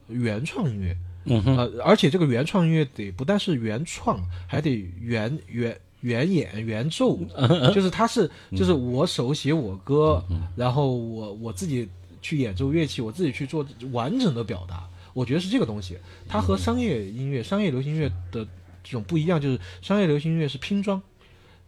[0.09, 0.97] 原创音乐。
[1.25, 7.19] 嗯哼，呃，而且这个原创音乐得不但是原创，还得原原原演原奏，
[7.75, 10.23] 就是他是就是我手写我歌，
[10.57, 11.89] 然后我我自己
[12.23, 14.89] 去演奏乐器，我自己去做完整的表达。
[15.13, 18.47] 我觉得是这个东西，它和商业音乐、商业流行乐的
[18.85, 21.03] 这种不一样，就是商业流行音乐是拼装，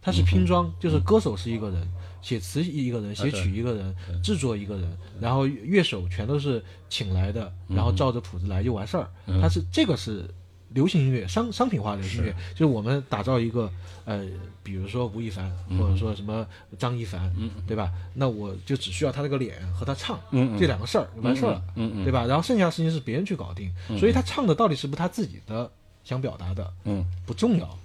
[0.01, 1.85] 它是拼装，就是歌手是一个人，
[2.21, 3.93] 写词一个人，写曲一个人，
[4.23, 9.09] 制作一个人，然后乐手全都是请来的，然后照着谱子来就完事儿。
[9.41, 10.23] 它是这个是
[10.73, 13.71] 流行音乐商商品化流行音乐，就是我们打造一个
[14.05, 14.27] 呃，
[14.63, 16.45] 比如说吴亦凡或者说什么
[16.77, 17.31] 张一凡，
[17.67, 17.91] 对吧？
[18.13, 20.19] 那我就只需要他那个脸和他唱
[20.59, 21.63] 这两个事儿就完事儿了，
[22.03, 22.25] 对吧？
[22.25, 25.69] 然后剩下的事情是别人去搞定，所以他唱的到底是不是他自己的
[26.03, 27.05] 想表达的，嗯。
[27.25, 27.77] 不重要，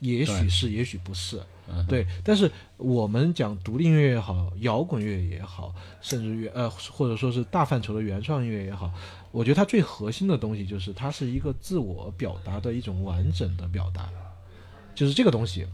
[0.00, 1.40] 也许是，也许不是。
[1.72, 8.92] 嗯对，但是我们讲独立音乐也好，摇滚乐也好，甚至于呃，或者说是大范畴的原创音乐也好，
[9.30, 14.08] 我觉得它最核心的东西就是它是一个自我表达的一种完整的表达，
[14.94, 15.66] 就是这个东西。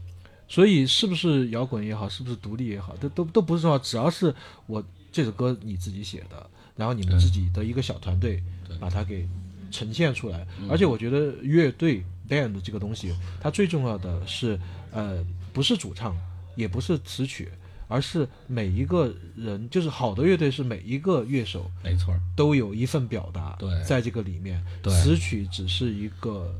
[0.49, 4.33] 所以是不是摇滚也好，是不是独立也好，都都都不是重要，只要是
[4.65, 4.81] 我
[5.11, 8.41] 这首歌你自己写的，然后你们自己的一个小团队
[8.79, 9.27] 把它给
[9.69, 10.47] 呈现出来。
[10.69, 14.57] 而且我觉得乐队 band 这个东西，它最重要的是
[14.93, 15.21] 呃，
[15.57, 16.15] 不是主唱，
[16.55, 17.51] 也不是词曲，
[17.87, 26.53] 而是每一个人，就是好的乐队是每一个乐手没错，都有一份表达对在这个里面，词曲只是一个。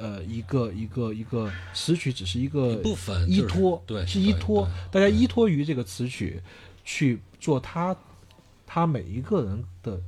[0.00, 6.40] 呃，一个一个一个词曲只是一个一部分就是依托，对是依托，大家依托于这个词曲
[6.84, 7.96] 去做他
[8.64, 10.00] 他每一个人的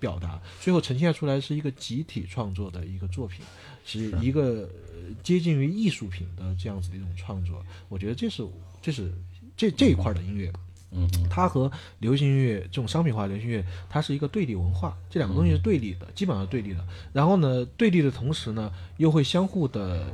[0.00, 3.44] 表达，最后呈现出来是一个集体创作的一个作品，
[3.84, 7.64] 是一个呃接近于艺术品的这样子的一种创作。
[7.88, 8.44] 我觉得这是
[8.80, 9.12] 这是
[9.56, 10.50] 这这一块儿的音乐，
[10.92, 16.84] 嗯，它和流行音乐这种商品化流行音乐，它是一个对立文化，这两个东西是对立的，基本上是对立的。
[17.12, 20.06] 然后呢，对立的同时呢，又会相互的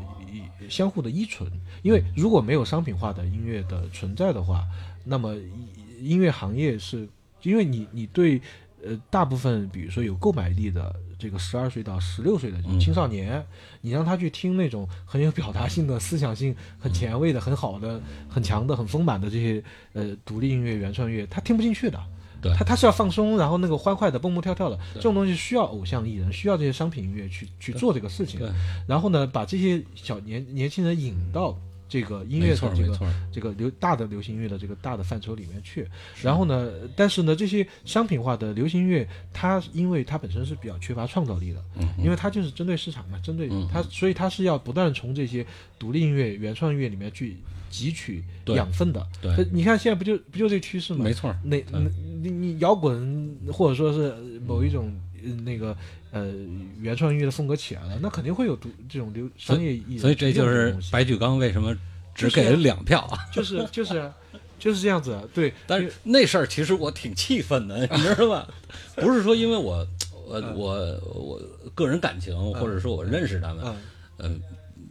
[0.68, 1.50] 相互的依存，
[1.82, 4.66] 因为如果没有商品化的音乐的存在的话，
[5.04, 5.68] 那么音
[6.00, 7.08] 音乐行业是，
[7.42, 8.40] 因为你你对
[8.86, 13.44] 呃大部分比如说有购买力的这个十二岁到十六岁的青少年，
[13.80, 21.98] 你让他去听那种很有表达性的、思想性很前卫的、很好的、很强的、很丰满的这些呃独立音乐、原创乐，他听不进去的。
[22.40, 22.52] 对。
[22.54, 28.40] 他他是要放松，然后那个欢快的蹦蹦跳跳的，这种东西需要偶像艺人，需要这些商品音乐去去做这个事情。
[28.86, 32.98] 然后呢，把这些小年年轻人引到这个音乐的这个
[33.32, 35.86] 这个流大的流行音乐的这个大的范畴里面去。
[36.22, 45.46] 然后呢，但是呢，这些商品化的流行音乐，它因为它本身是比较缺乏创造力的，嗯因为它就是针对市场嘛，针对嗯它，所以它是要不断从这些
[45.78, 47.36] 独立音乐、原创音乐里面去
[47.70, 49.06] 汲取养分的。
[49.20, 49.32] 对。
[49.32, 51.04] 呃你看现在不就不就这趋势吗？
[51.04, 51.78] 没错儿，那那
[52.20, 54.12] 你你摇滚或者说是
[54.46, 55.76] 某一种呃那个
[56.10, 56.32] 呃
[56.80, 59.98] 原创音乐的风格起来了，那肯定会有独这种流商业意义。
[59.98, 61.76] 所以这就是白举纲为什么
[62.14, 63.18] 只给了两票啊。
[63.32, 64.10] 就是就是
[64.58, 65.52] 就是这样子，对。
[65.66, 68.48] 但是那事儿其实我挺气愤的，你知道吧？
[68.94, 69.86] 不是说因为我
[70.26, 71.42] 我我我
[71.74, 73.76] 个人感情，或者说我认识他们，嗯
[74.18, 74.40] 嗯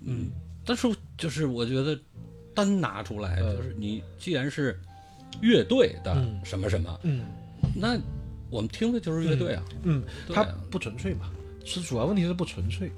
[0.06, 0.32] 嗯，
[0.66, 1.98] 但是就是我觉得
[2.54, 4.80] 单拿出来，嗯就是你既然是
[5.42, 7.26] 乐队的嗯什么什么，嗯
[7.76, 7.98] 那
[8.50, 9.64] 我们听的就是乐队啊。
[9.84, 11.30] 嗯，它对啊不纯粹嘛，
[11.64, 12.92] 是主要问题是不纯粹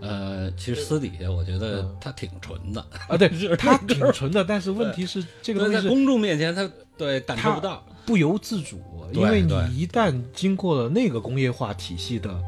[0.00, 3.16] 呃，其实私底下我觉得嗯他挺纯的，啊。
[3.18, 7.84] 对 就是，它挺纯的，但是问题是这个，东西在公众面前他对感受不到。
[8.06, 8.80] 不由自主，
[9.12, 12.42] 因为你一旦经过了那个工业化体系的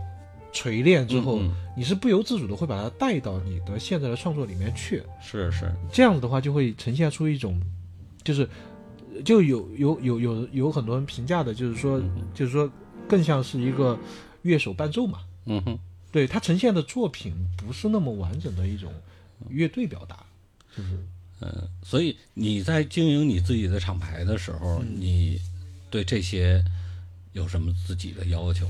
[0.50, 1.40] 锤炼之后，
[1.76, 5.02] 你是不由自主的会把它带到你的现在的创作里面去。
[5.20, 7.60] 是是，这样子的话，就会呈现出一种，
[8.24, 8.48] 就是
[9.24, 12.00] 就有有有有有很多人评价的，就是说，
[12.34, 12.70] 就是说
[13.08, 13.98] 更像是一个
[14.42, 15.20] 乐手伴奏嘛。
[15.46, 15.78] 嗯哼，
[16.10, 18.92] 对它呈现的作品不是那么完整的一种
[19.48, 20.24] 乐队表达，
[20.76, 20.90] 就是。
[21.40, 25.00] 嗯，所以你在经营你自己的厂牌的时候，嗯。
[25.00, 25.40] 你
[25.90, 26.64] 对这些
[27.32, 28.66] 有什么自己的要求？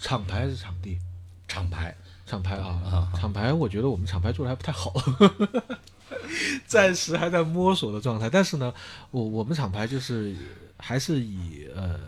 [0.00, 0.98] 厂牌还是场地？
[1.46, 1.94] 厂牌。
[2.26, 4.94] 厂牌啊啊，厂牌，我觉得我们厂牌做的还不太好，
[6.66, 8.28] 暂时还在摸索的状态。
[8.30, 8.72] 但是呢，
[9.10, 10.34] 我我们厂牌就是
[10.76, 11.98] 还是以呃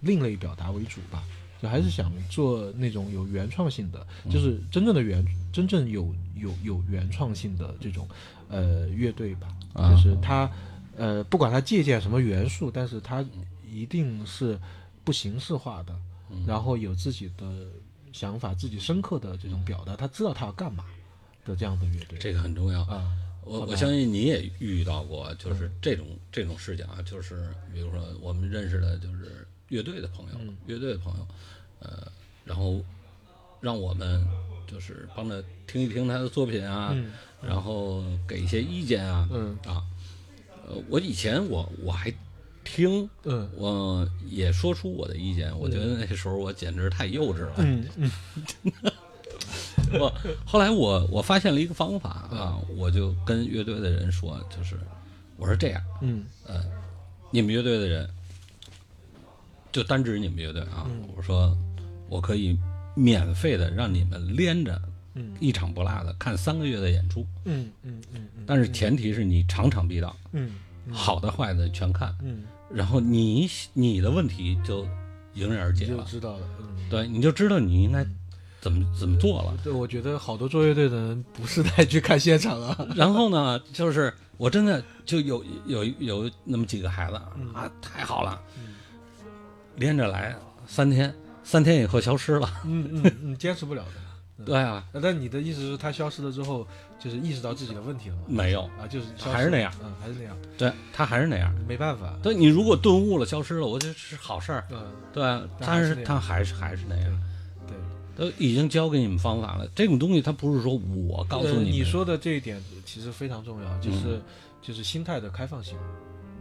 [0.00, 1.22] 另类表达为主吧，
[1.60, 8.08] 就还是想做那种有原创性的，就是真正的原真正有有有原创性的这种
[8.48, 10.50] 呃乐队吧，啊就是它
[10.96, 13.24] 呃不管它借鉴什么元素，但是它
[13.68, 14.58] 一定是
[15.02, 15.94] 不形式化的，
[16.46, 17.66] 然后有自己的
[18.12, 20.84] 想法、自己深刻的这种表达，他知道他要干嘛
[21.44, 22.82] 的这样的乐队这个很重要。
[22.82, 23.10] 啊，
[23.44, 31.26] 我我相信你也遇到过，就是这种这种事情啊，就是比如说我们认识的就是乐队的朋友，嗯乐队的朋友，
[31.80, 32.10] 呃，
[32.44, 32.82] 然后
[33.60, 34.24] 让我们
[34.66, 39.82] 就是帮着听一听他的作品啊，嗯然后给一些意见啊，嗯啊，
[40.66, 42.12] 呃，我以前我我还
[42.64, 47.54] 听，嗯我也说出我的意见，我觉得那时候我简直太幼稚了。
[47.58, 48.10] 嗯嗯
[49.98, 50.12] 我
[50.44, 54.78] 后来我我发现了一个方法啊，我就跟乐队的人说，就是
[55.36, 56.24] 我说这样，嗯。
[57.30, 58.08] 你们乐队的人，
[59.72, 60.86] 就单指你们乐队啊，
[61.16, 61.56] 我说
[62.08, 62.56] 我可以
[62.94, 64.80] 免费的让你们连着
[65.14, 65.34] 嗯。
[65.40, 68.44] 一场不落的看三个月的演出，嗯嗯嗯嗯。
[68.46, 70.52] 但是前提是你场场必到，嗯
[70.92, 74.86] 好的坏的全看，嗯，然后你你的问题就
[75.34, 76.66] 迎刃而解了，知道了，嗯。
[76.88, 78.06] 对，你就知道你应该
[78.64, 79.54] 怎么怎么做了。
[79.62, 82.74] 对，我觉得好多做乐队的人不是太去看现场啊。
[82.96, 87.16] 然后呢，就是我真的就有有有那么几个孩子
[87.52, 88.40] 啊，太好了，
[89.76, 90.34] 连着来
[90.66, 92.48] 三天，三天以后消失了。
[92.64, 93.90] 嗯嗯嗯，坚持不了的。
[94.46, 96.66] 对啊，呃但你的意思是，他消失了之后，
[96.98, 98.22] 就是意识到自己的问题了吗？
[98.26, 101.54] 没有，啊，就是还是那样嗯，还是那样，对他还是那样。
[101.68, 102.14] 没办法。
[102.22, 104.66] 对你如果顿悟了，消失了，我觉得是好事儿。
[104.70, 107.33] 嗯，对啊，但是他还是还是那样，对。
[108.16, 109.66] 都已经教给你们方法了。
[109.74, 110.74] 这种东西，它不是说
[111.08, 114.20] 我告诉呃你们，你说的这一点其实非常重要，就是、
[114.62, 115.76] 就是心态的开放性，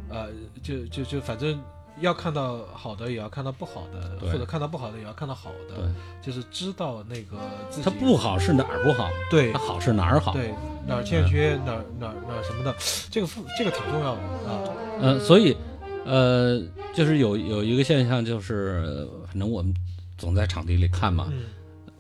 [0.10, 0.30] 呃，
[0.62, 1.60] 就就就反正
[2.00, 5.86] 要看到好的，也要看到不好的，或者看到不好的也要看到好的，对，
[6.22, 7.38] 就是知道那个
[7.70, 9.52] 自己它不好是哪儿不好，对。
[9.52, 10.34] 它好是哪儿好。
[10.34, 10.54] 对
[10.86, 12.76] 哪儿欠缺、哪儿哪儿哪儿什么的，
[13.10, 14.60] 这个这个挺重要的啊。
[15.00, 15.56] 呃，所以，
[16.04, 16.62] 呃，
[16.94, 19.74] 就是有有一个现象，就是呃反正我们
[20.18, 21.44] 总在场地里看嘛，嗯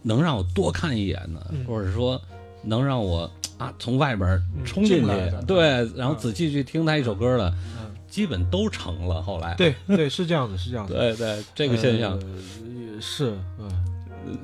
[0.03, 1.65] 能让我多看一眼的，嗯。
[1.65, 2.21] 或者说
[2.63, 7.49] 能让我啊从外边嗯冲进去，对，然后仔细去听他一首歌的，
[7.79, 9.21] 嗯，基本都成了。
[9.21, 10.93] 后来，对对是这样子，是这样子。
[10.93, 13.67] 对对，这个现象、呃、是嗯。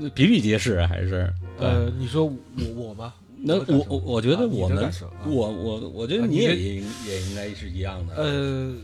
[0.02, 1.32] 呃比比皆是，还是。
[1.58, 2.34] 呃，你说我
[2.76, 3.14] 我吗？
[3.42, 4.92] 那我我我觉得我们，
[5.26, 8.14] 我我我觉得啊你也应也应该是一样的。
[8.16, 8.76] 呃，呃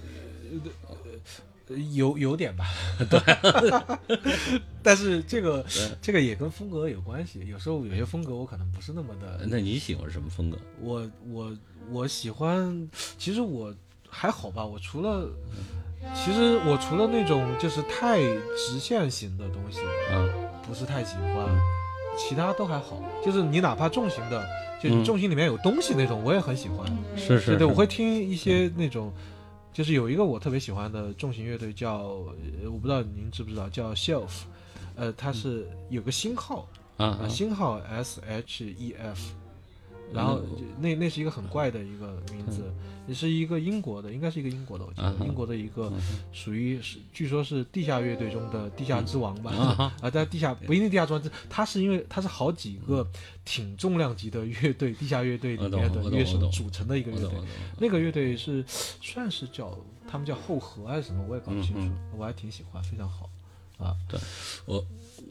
[1.94, 2.66] 有有点吧，
[3.10, 4.18] 对，
[4.84, 5.66] 但是这个
[6.02, 10.58] 这个也跟风格有关系，有时候有些风格我可能不是那么的，那你喜欢什么风格？
[10.80, 11.58] 我我
[11.92, 13.74] 我喜欢，其实我
[14.10, 15.30] 还好吧，我除了。
[16.14, 19.80] 其实我除了那种就是太直线型的东西，
[20.14, 20.22] 啊，
[20.62, 21.48] 不是太喜欢，
[22.16, 23.04] 其他都还好。
[23.26, 24.48] 就是你哪怕重型的，
[24.80, 26.86] 就重型里面有东西那种，我也很喜欢。
[27.18, 29.12] 是是，对对，我会听一些那种，
[29.76, 31.98] 就是有一个我特别喜欢的重型乐队叫，
[32.64, 34.44] 呃我不知道您知不知道，叫 Shelf，
[34.96, 36.66] 呃，它是有个星号
[36.96, 39.20] 啊啊，星号 S H E F，
[40.14, 40.66] 然后嗯。
[40.78, 42.66] 那那是一个很怪的一个名字，
[43.08, 46.02] 也是一个英国的，应该是一个英国的，我记得英国的一个嗯
[46.34, 53.08] 属于是，据说是地下乐队中的地下之王吧，啊哈 啊，但地下不一定地下之王，他是因为他是好几个
[53.46, 57.32] 挺重量级的乐队，地下乐队里面的乐手组成的一个乐队。
[57.80, 63.30] 那个乐队是算是叫他们叫后河还是什么，我也搞不清楚，嗯我还挺喜欢，非常好。
[63.78, 64.20] 啊，对
[64.66, 64.86] 我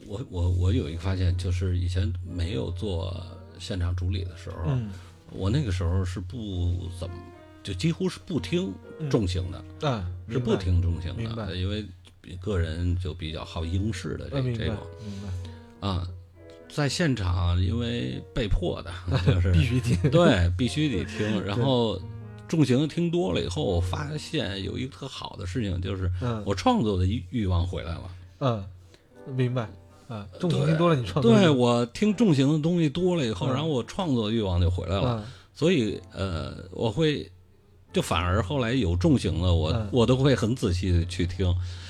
[0.07, 3.15] 我我我有一个发现，就是以前没有做
[3.59, 4.89] 现场主理的时候，嗯。
[5.31, 7.15] 我那个时候是不怎么，
[7.63, 8.71] 就几乎是不听
[9.09, 11.85] 重型的，嗯，是不听重型的，因为
[12.39, 14.77] 个人就比较好英式的这这种。
[15.81, 16.07] 啊，
[16.69, 18.91] 在现场因为被迫的，
[19.25, 19.97] 就是必须听。
[20.11, 21.99] 对必须得听，然后
[22.47, 26.41] 重型听多了以后，我发现有一个特好的事情，就是嗯。
[26.45, 28.15] 我创作的欲欲望回来了。
[28.39, 28.65] 嗯，
[29.35, 29.67] 明白。
[30.07, 37.31] 啊，重型听多了，你创作对我听重型的东西多了以后，嗯然后我创作欲望就回来了，嗯所以呃，我会
[37.93, 41.47] 就反而后来有重型的，我、嗯我都会很仔细的去听，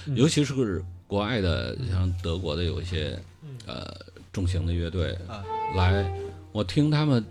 [0.08, 3.18] 嗯尤其是国外的，像德国的有一些
[3.66, 3.86] 呃
[4.32, 5.44] 重型的乐队啊
[5.76, 6.10] 来，
[6.52, 7.24] 我听他们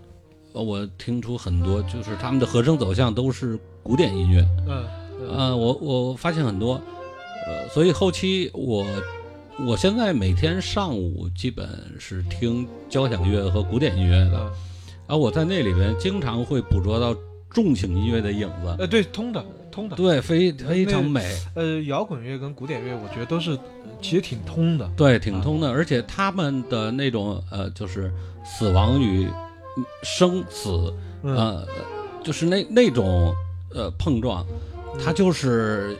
[0.51, 4.41] 我听出很多，就是他们的和声走向都是古典音乐。
[4.67, 4.85] 嗯
[5.21, 6.79] 嗯呃，我我发现很多，
[7.47, 8.85] 呃，所以后期我
[9.57, 14.51] 我现在每天上午基本是听交响乐和古典音乐的，嗯。
[15.07, 17.15] 而我在那里边经常会捕捉到
[17.49, 19.95] 重型音乐的影子，呃，对，通的通的。
[19.95, 21.23] 对，非非常美，
[21.55, 23.59] 呃，摇滚乐跟古典乐，我觉得都是呃
[24.01, 24.89] 其实挺通的。
[24.97, 28.11] 对，挺通的，而且他们的那种呃，就是
[28.43, 29.27] 死亡与
[30.03, 30.93] 生死，
[31.23, 31.35] 嗯。
[31.35, 31.67] 呃，
[32.23, 33.33] 就是那那种
[33.73, 34.45] 呃碰撞，
[35.01, 35.95] 它就是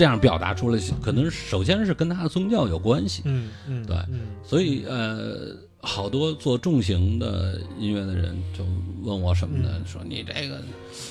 [0.00, 0.80] 这样表达出来。
[1.02, 8.64] 可能首先是跟他的宗教有关系，嗯嗯，对嗯所以呃，好多做重型的音乐的人就
[9.02, 9.78] 问我什么的？
[9.84, 10.62] 说你这个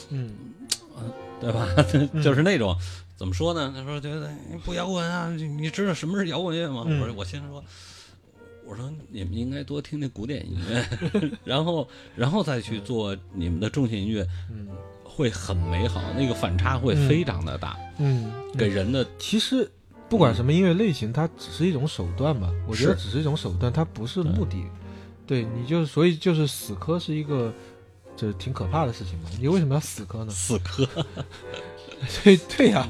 [0.10, 0.32] 嗯
[1.40, 1.68] 对吧？
[2.24, 2.76] 就是那种
[3.16, 3.72] 怎么说呢？
[3.76, 6.84] 他说觉得你不摇滚啊，你你知道什么是摇滚乐吗？
[6.88, 7.64] 嗯我说我先说。
[8.66, 10.86] 我说你们应该多听听古典音乐，
[11.44, 14.68] 然后然后再去做你们的重型音乐，嗯
[15.20, 19.70] 会很美好，那个反差会非常的大，嗯，给人的其实
[20.08, 22.50] 不管什么音乐类型，它只是一种手段吧。
[22.66, 24.64] 我觉得只是一种手段，它不是目的。
[25.28, 27.54] 对，你就所以就是死磕是一个
[28.16, 29.30] 就是挺可怕的事情嘛。
[29.42, 30.32] 你为什么要死磕呢？
[30.32, 30.88] 死磕。
[32.24, 32.88] 对对呀、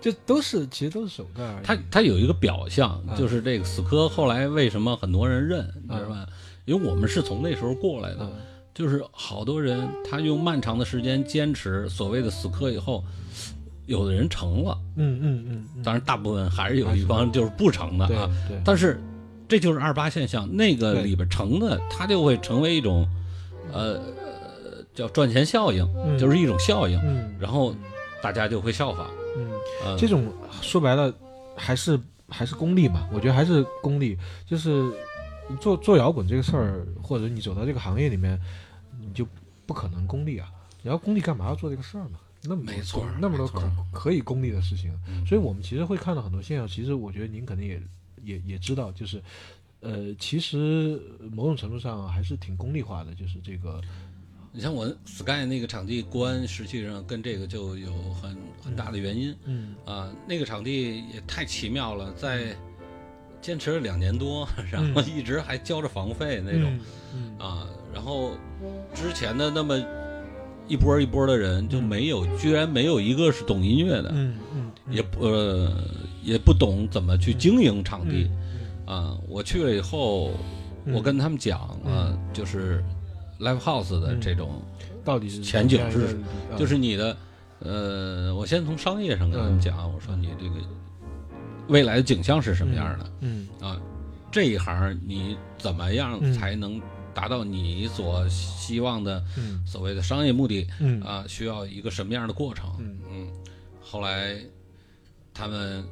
[0.00, 1.66] 这都是其实都是手段而已。
[1.66, 6.26] 他他有一个表象，嗯就是这个死磕后来为什么很多人认，你知道吧？
[6.64, 8.32] 因为我们是从那时候过来的，嗯
[8.80, 13.04] 就是好多人他用漫长的时间坚持所谓的死磕以后，
[13.84, 18.30] 有的人成了，嗯嗯嗯嗯，当然大部分还是有一帮就是不成的对啊。
[18.48, 18.98] 对，但是
[19.46, 23.06] 这就是二八现象，那个里边成的，它就会成为一种，
[23.70, 27.76] 呃，呃叫赚钱效应，嗯就是一种效应，嗯然后
[28.22, 29.10] 大家就会效仿。
[29.36, 29.50] 嗯，
[29.84, 31.12] 呃、这种说白了
[31.54, 32.00] 还是
[32.30, 33.06] 还是功利嘛。
[33.12, 34.16] 我觉得还是功利，
[34.46, 34.90] 就是
[35.60, 38.40] 做做摇滚这个事儿，或者你走到这个行业里面，
[39.10, 39.26] 你就
[39.66, 40.50] 不可能功利啊。
[40.82, 42.18] 你要功利干嘛要做这个事儿嘛？
[42.42, 45.26] 那么没错那么多可可以功利的事情，嗯。
[45.26, 46.66] 所以我们其实会看到很多现象。
[46.66, 47.82] 其实我觉得您肯定也
[48.22, 49.22] 也也知道，就是
[49.80, 50.98] 呃，其实
[51.32, 53.78] 某种程度上还是挺功利化的，就是这个
[54.52, 59.36] 你像我 Sky 那个场地关，实际上跟这个就有很很大的原因。
[59.44, 59.74] 嗯。
[59.84, 62.56] 啊、那个场地也太奇妙了，在
[63.42, 66.78] 坚持了两年多，然后一直还交着房费那种、
[67.14, 67.38] 嗯。
[67.38, 68.32] 啊，然后
[68.94, 69.80] 之前的那么
[70.68, 75.72] 一波一波的人就没有，居然没有一个是懂音乐的，嗯嗯，也不呃
[76.22, 78.30] 也不懂怎么去经营场地。
[78.30, 78.36] 嗯
[78.86, 80.30] 啊，我去了以后，
[80.84, 80.92] 嗯。
[80.94, 82.82] 我跟他们讲啊，就是
[83.38, 84.60] live house 的这种，
[85.04, 86.18] 到底是前景是
[86.58, 87.16] 就是你的，
[87.60, 90.54] 呃，我先从商业上跟他们讲，我说你这个
[91.68, 93.76] 未来的景象是什么样的、嗯啊？
[94.32, 96.32] 这一行你怎么样嗯。
[96.32, 96.80] 才能
[97.14, 101.24] 达到你所希望的嗯所谓的商业目的嗯啊？
[101.28, 102.70] 需要一个什么样的过程？
[102.78, 103.28] 嗯嗯，
[103.82, 104.36] 后来
[105.34, 105.84] 他们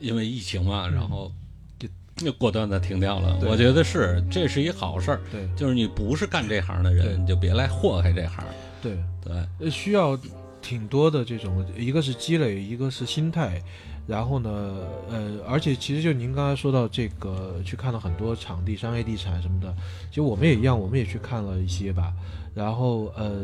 [0.00, 1.32] 因为疫情嘛，然后
[1.78, 3.38] 就就果断的停掉了。
[3.42, 8.44] 我觉得是，这是一好事儿，对就是你不是干这行的人，你就别来祸害这行。
[8.82, 10.18] 对，对，呃，需要
[10.60, 13.62] 挺多的这种，一个是积累，一个是心态，
[14.06, 14.50] 然后呢，
[15.10, 19.74] 呃，而且其实就您刚才说到这个，去看了很多场地、商业地产什么的，
[20.10, 22.12] 其实我们也一样，我们也去看了一些吧。
[22.54, 23.34] 然后呃，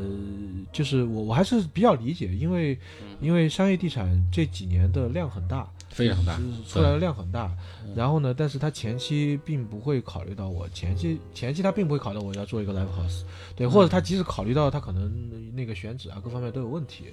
[0.72, 2.78] 就是我我还是比较理解，因为
[3.20, 7.50] 因为商业地产这几年的量很大，非常大出来的量很大。
[7.94, 13.22] 然后呢，但是他前期并不会考虑到我前期前期他并不会考虑我要做一个 live house，
[13.54, 15.12] 对，或者他即使考虑到他可能
[15.54, 17.04] 那个选址啊各方面都有问题。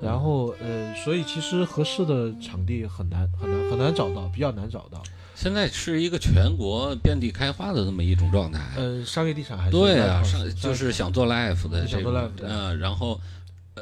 [0.00, 5.02] 然后呃，所以其实合适的场地很难很难很难找到，比较难找到。
[5.34, 8.60] 现在是一个全国遍地开花的这么一种状态。
[8.76, 13.18] 呃，商业地产还是对啊上就是想做 live 的这想做 live 的嗯，然后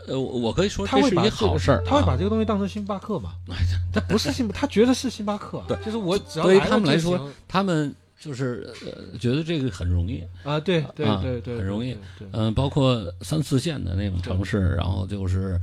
[0.07, 3.33] 呃，我我可以说他这是一好事儿啊，他会把这个东西当成星巴克嘛？
[3.93, 5.65] 他不是星，他觉得是星巴克啊。
[5.69, 11.97] 对就是我只要对于他们来说他们就是呃觉得这个很容易，啊，对对啊对对，很容易
[12.33, 15.61] 嗯、包括三四线的那种城市，然后就是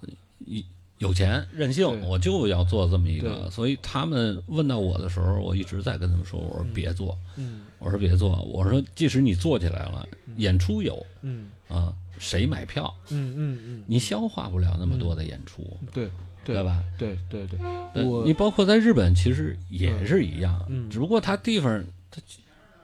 [0.00, 0.08] 呃
[0.46, 0.64] 一
[0.98, 10.06] 有钱任性，我就要做这么一个，所以他们问到我的时候，我一直在跟他们说，我说别做，嗯我说别做，我说即使你做起来了，
[10.36, 12.94] 演出有嗯啊，谁买票？
[13.10, 15.62] 嗯嗯嗯，你消化不了那么多的演出，
[15.92, 16.08] 对
[16.44, 16.84] 对对吧？
[16.98, 17.58] 对对对，
[17.94, 22.20] 呃我你包括在日本，其实也是一样，嗯只不过它地方它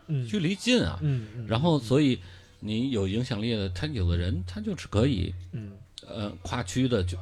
[0.09, 2.19] 嗯距离近啊，嗯嗯，然后所以
[2.61, 5.73] 你有影响力的，他有的人他就是可以嗯
[6.09, 7.17] 呃跨区的就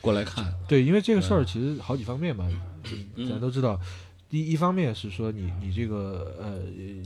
[0.00, 2.48] 过来看，对，因为这个事儿其实好几方面嘛，
[3.16, 3.78] 嗯咱都知道，
[4.28, 6.58] 第一方面是说你你这个呃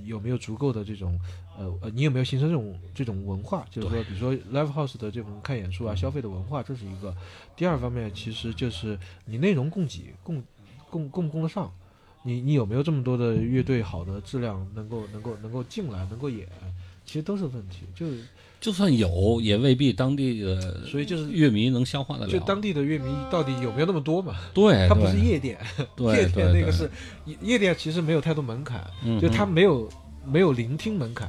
[0.05, 1.19] 有没有足够的这种
[1.59, 7.15] 呃呃你有没有形成这种这种文化，就是说比如说 live house 的这种看演出啊消费的文化，这是一个。
[7.57, 10.43] 第二方面其实就是你内容供给供
[10.91, 11.73] 供供不供得上，
[12.23, 16.47] 你你有没有这么多的乐队好的质量能够能够能够进来能够演，
[17.05, 18.07] 其实都是问题，就
[18.61, 22.33] 就算有，也未必当地的所以就是乐迷能消化得了。
[22.33, 24.35] 就当地的乐迷到底有没有那么多嘛？
[24.53, 25.59] 对， 它不是夜店，
[25.95, 26.91] 对夜店那个是
[27.27, 29.89] 夜夜店，其实没有太多门槛，嗯就它嗯没有
[30.25, 31.29] 没有聆听门槛。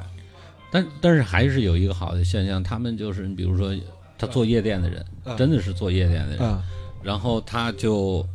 [0.77, 3.75] 但但是还是有一个好的现象，他们就是你比如说
[4.17, 6.63] 他做夜店的人，嗯真的是做夜店的人，啊。
[7.01, 8.25] 然后他就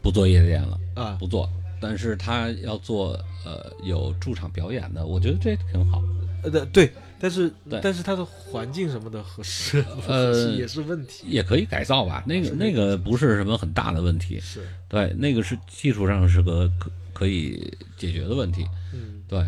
[0.00, 1.16] 不做夜店了，啊。
[1.18, 6.02] 不做，但是他要做呃有驻场表演的，我觉得这挺好。
[6.44, 7.80] 呃对对，但是对。
[7.82, 11.24] 但是他的环境什么的合适呃也是问题。
[11.26, 19.22] 也可以改造吧，那个那个不是什么很大的问题，是，对，那个是技术上是个可可以解决的问题，嗯。
[19.28, 19.40] 对，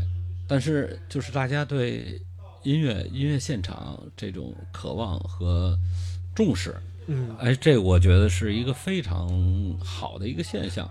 [0.46, 2.20] 但是就是大家对
[2.62, 5.78] 音乐音乐现场这种渴望和
[6.34, 6.74] 重视，
[7.06, 9.28] 嗯哎，这我觉得是一个非常
[9.78, 10.88] 好的一个现象。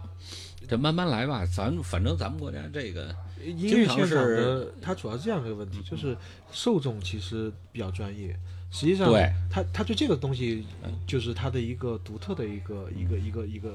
[0.67, 6.15] 这慢慢来吧，咱反正咱们国家这个，音乐现场是的它主要是这样一个问题，就是
[6.53, 8.33] 受众其实比较专业。
[8.71, 10.65] 实际上对，他他对这个东西
[11.05, 13.73] 就是他的一个独特的一个一嗯个一个一个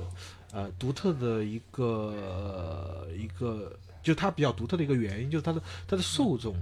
[0.50, 3.70] 呃独特的一个、呃一个，
[4.02, 6.54] 就它比较独特的一个原因，就是它的它的受众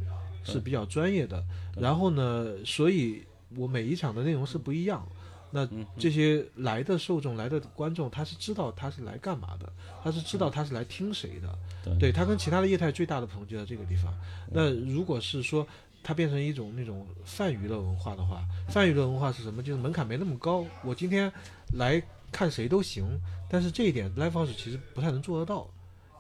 [0.45, 1.43] 是比较专业的。
[1.75, 3.23] 对然后呢，所以
[3.57, 5.07] 我每一场的内容是不一样。
[5.53, 9.73] 那嗯这些来的受众、来的观众，他是知道他是来干嘛的，
[10.03, 11.59] 他是知道他是来听谁的。
[11.85, 14.13] 对对他跟其他的业态最大的不同就在这个地方。
[14.53, 15.67] 那如果是说
[16.03, 19.63] 它变成一种那种泛娱乐文化的话，泛娱乐文化是什么？
[19.63, 21.33] 就是门槛没那么高，我今天
[21.75, 23.07] 来看谁都行。
[23.49, 25.67] 但是这一点 live house 其实不太能做得到，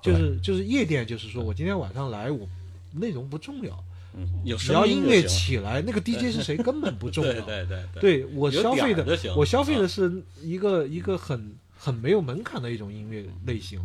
[0.07, 2.49] 就是就是夜店，就是说我今天晚上来，我
[2.93, 3.85] 内容不重要，
[4.15, 7.33] 嗯，有只要音乐起，来，那个 DJ 是谁根本不重要。
[7.33, 9.05] 对对对对，对我消费的
[9.37, 13.81] 我消费啊的是一个一个很很没有门槛的一种音乐类型。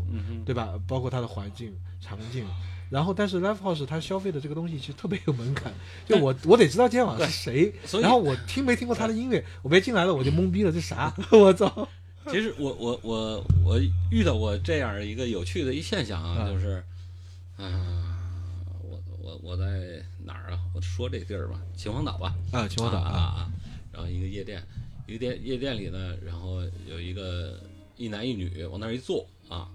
[0.45, 0.73] 对吧？
[0.87, 2.45] 包括它的环境、场景，
[2.89, 5.71] 然后但是 live house 它消费的这个东西其实特别有门槛，
[6.05, 11.13] 就我我得知道今天晚上是谁，然后我听没听过他的音乐，我别进来了我就懵逼了，这啥？
[11.31, 11.87] 我操！
[12.29, 13.79] 其实我我我我
[14.11, 16.83] 遇到过这样一个有趣的一现象啊，啊就是，
[17.57, 18.17] 啊、
[18.83, 20.59] 我我我在哪儿啊？
[20.75, 23.51] 我说这地儿吧，秦皇岛吧，啊，秦皇岛啊啊啊，
[23.91, 24.63] 然后一个夜店，
[25.07, 27.59] 一个店夜店里呢，然后有一个
[27.97, 29.67] 一男一女往那儿一坐啊，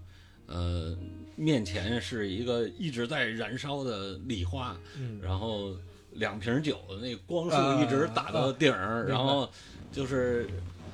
[0.47, 0.97] 呃，
[1.35, 5.19] 面前是一个一直在燃烧的礼花，嗯。
[5.21, 5.75] 然后
[6.13, 8.73] 两瓶酒的那个光啊束一直打到顶
[9.07, 9.51] 然后
[9.93, 10.49] 就是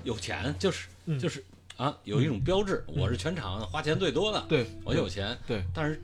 [0.05, 1.19] 有钱，就是嗯。
[1.19, 1.45] 就是
[1.77, 6.01] 啊，有一种标志，我是全场花钱最多的，对，我有钱，对，但是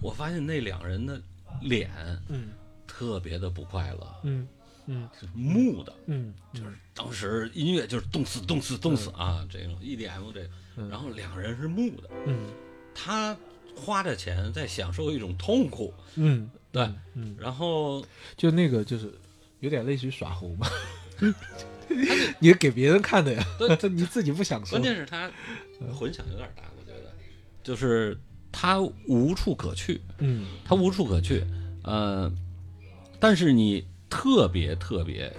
[0.00, 1.20] 我发现那两人的
[1.60, 1.90] 脸
[2.28, 2.48] 嗯
[2.86, 4.48] 特别的不快乐，嗯
[4.86, 5.94] 嗯是木的。
[6.06, 10.88] 嗯，就是当时音乐就是动死动死动死啊，这种 EDM 这个，嗯。
[10.88, 12.36] 然后两个人是木的，嗯。
[12.94, 13.36] 他
[13.76, 18.04] 花着钱在享受一种痛苦，嗯，对，嗯，然后
[18.36, 19.12] 就那个就是
[19.60, 20.66] 有点类似于耍猴嘛，
[22.40, 24.78] 你给别人看的呀，对你 自己不想说。
[24.78, 24.82] 关。
[24.82, 25.30] 键是他
[25.98, 27.12] 混响有点大，我觉得，
[27.62, 28.18] 就是
[28.52, 30.46] 他无处可去，嗯。
[30.64, 31.44] 他无处可去，
[31.84, 32.30] 呃，
[33.18, 35.32] 但是你特别特别，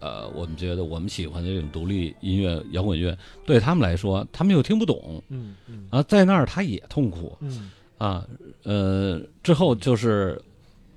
[0.00, 5.22] 呃，我们觉得我们喜欢的这种独立音乐、摇滚乐，对他们来说，他们又听不懂。
[5.28, 5.86] 嗯嗯。
[5.90, 7.70] 啊，在那儿他也痛苦，嗯。
[7.98, 8.26] 啊，
[8.64, 10.40] 呃，之后就是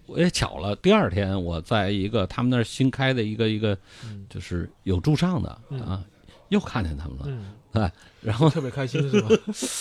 [0.06, 4.26] 我也巧了，第二天我在一个他们那儿新开的一个一个嗯。
[4.30, 5.80] 就是有驻唱的嗯。
[5.82, 6.03] 啊，
[6.49, 7.91] 又看见他们了，嗯，对，
[8.22, 9.30] 然后特别开心是吧？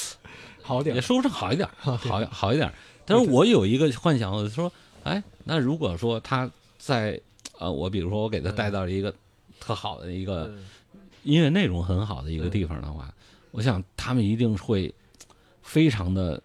[0.63, 2.73] 好点，也说不上好一点，好好好一点。
[3.05, 4.73] 但是我有一个幻想，我说，
[5.03, 7.21] 哎，那如果说他在
[7.59, 9.15] 呃，我比如说我给他带到一个
[9.61, 10.65] 特好的一个嗯。
[11.25, 13.13] 音乐内容很好的一个地方的话，
[13.51, 14.95] 我想他们一定会
[15.63, 16.43] 非常的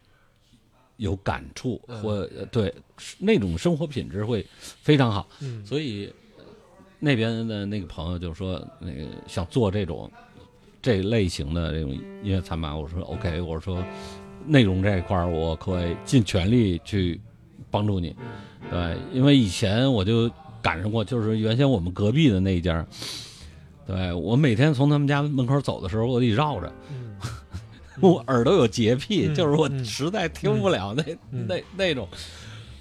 [1.00, 2.74] 有感触，嗯或呃对
[3.18, 5.28] 那种生活品质会非常好。
[5.42, 6.44] 嗯所以呃
[7.00, 10.10] 那边的那个朋友就说，那个想做这种
[10.82, 13.84] 这类型的这种音乐餐吧，我说 OK，我说
[14.46, 17.20] 内容这一块儿我可以尽全力去
[17.72, 18.16] 帮助你。
[18.70, 20.30] 对，因为以前我就
[20.62, 22.86] 赶上过，就是原先我们隔壁的那一家，
[23.88, 27.09] 对我每天从他们家门口走的时候，我得绕着，嗯
[28.02, 32.08] 我耳朵有洁癖，嗯就是我嗯实在听不了那、嗯那那种。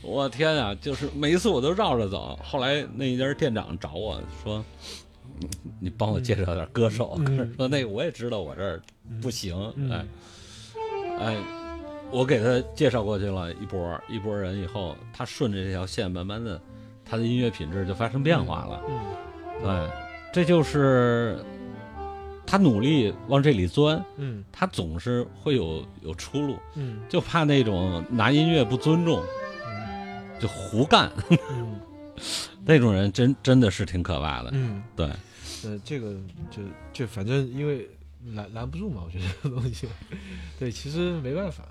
[0.01, 0.75] 我天啊！
[0.81, 2.39] 就是每一次我都绕着走。
[2.43, 4.65] 后来那一家店长找我说
[5.39, 5.49] ：“你
[5.81, 7.19] 你帮我介绍点歌手。
[7.27, 8.81] 嗯说那个我也知道我这儿
[9.21, 10.07] 不行，嗯哎
[11.19, 11.37] 哎，
[12.13, 16.59] 我给他介绍过去了一波一波人以后，他顺着这条线，慢慢的，
[17.05, 18.81] 他的音乐品质就发生变化了。
[18.89, 18.99] 嗯
[19.61, 19.91] 对，
[20.33, 21.45] 这就是
[22.49, 24.43] 他努力往这里钻，嗯。
[24.51, 27.01] 他总是会有有出路，嗯。
[27.09, 29.23] 就怕那种拿音乐不尊重，
[29.67, 30.23] 嗯。
[30.41, 31.13] 就胡干。
[31.51, 31.81] 嗯。
[32.65, 34.51] 那种人真，真的是挺可怕的。
[34.53, 35.07] 嗯，对，
[35.65, 36.15] 呃，这个
[36.51, 37.89] 就就反正因为
[38.35, 39.87] 拦拦不住嘛，我觉得这个东西，
[40.59, 41.65] 对，其实没办法。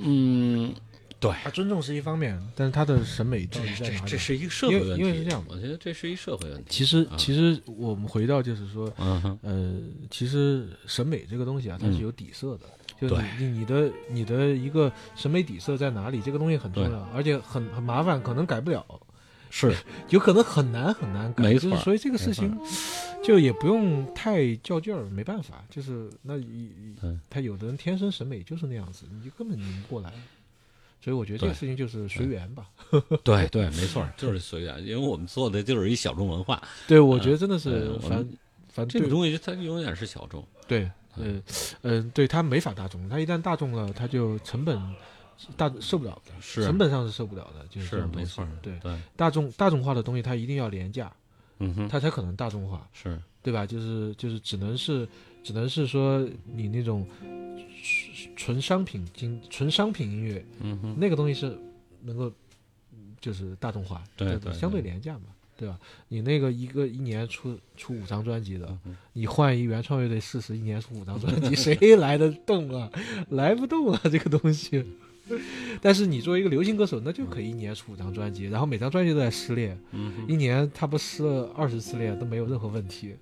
[0.00, 0.72] 嗯，
[1.20, 4.10] 对，他尊重是一方面，但是他的审美到底这这在哪里？
[4.10, 6.66] 这是一个社会因为问题，因为是这样我觉得这是一社会问题。
[6.70, 8.92] 其实啊其实我们回到就是说，
[9.42, 12.66] 呃，其实审美这个东西啊，它是嗯有底色的。
[13.00, 18.84] 就是你你你的你的一个审美底色在哪里，这个东西很重要，而且很很麻烦，可能改不了，
[19.50, 19.72] 是
[20.10, 21.44] 有可能很难很难改。
[21.44, 22.58] 没错所以这个事情
[23.22, 26.34] 就也不用太较劲儿，没办法，就是那
[27.30, 30.12] 他有的人天生审美就是那样子，你就根本拧不过来。
[31.00, 32.68] 所以我觉得这个事情就是随缘吧。
[33.24, 38.38] 对对，没错，就是随缘，因为我们做的就是一小众文化， 对，我觉得真的呃是反我们
[38.68, 40.46] 反对这个东西它永远是小众。
[40.66, 41.42] 对，嗯
[41.82, 44.80] 嗯，对它没法大众，它一旦大众了，它就成本
[45.56, 51.12] 大受不了的，是成本上是受不了的，就是没错，对，对，大众大众化的东西，它一定要廉价，
[51.58, 53.64] 嗯哼，它才可能大众化，是对吧？
[53.64, 55.08] 就是就是只能是
[55.42, 57.06] 只能是说你那种
[57.82, 61.58] 纯纯商品经纯商品音乐嗯哼，那个东西是
[62.02, 62.32] 能够
[62.92, 65.24] 嗯就是大众化，对对就是相对对廉价嘛。
[65.56, 65.76] 对吧？
[66.06, 72.88] 你那个一个一年出出五张专辑的，嗯你换一原创乐队试试，一年出五张专辑， 谁来得动啊？
[73.30, 74.84] 来不动啊，这个东西。
[75.82, 83.16] 但是你作为一个流行歌手，那就可以一年出五张专辑，然后每张专辑都在失恋，嗯，一年他不失了二十次恋都没有任何问题，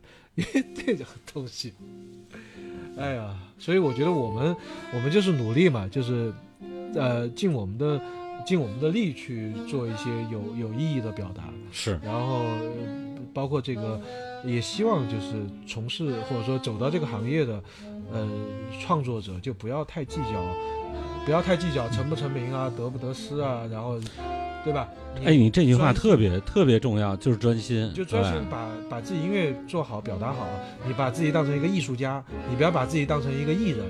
[0.75, 1.73] 这种东西，
[2.99, 4.55] 哎呀，所以我觉得我们
[4.95, 6.33] 我们就是努力嘛，就是
[6.95, 8.01] 呃尽我们的
[8.47, 11.99] 尽我们的力去做一些有有意义的表达，是。
[12.03, 14.01] 然后呃包括这个，
[14.45, 17.63] 也希望就是从事或者说走到这个行业的，
[18.11, 18.27] 呃，
[18.81, 20.43] 创作者就不要太计较，
[21.27, 24.01] 不要太计较成不成名啊，得不得失啊，然后，
[24.67, 24.89] 对吧？
[25.25, 30.49] 哎，你这句话特别特别重要，就是专心，就专心把把自己音乐做好，表达好。
[30.85, 33.87] 你把自己当成一个艺术家，你不要把自己当成一个艺人。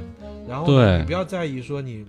[0.46, 0.66] 然后
[0.98, 2.04] 你不要在意说你，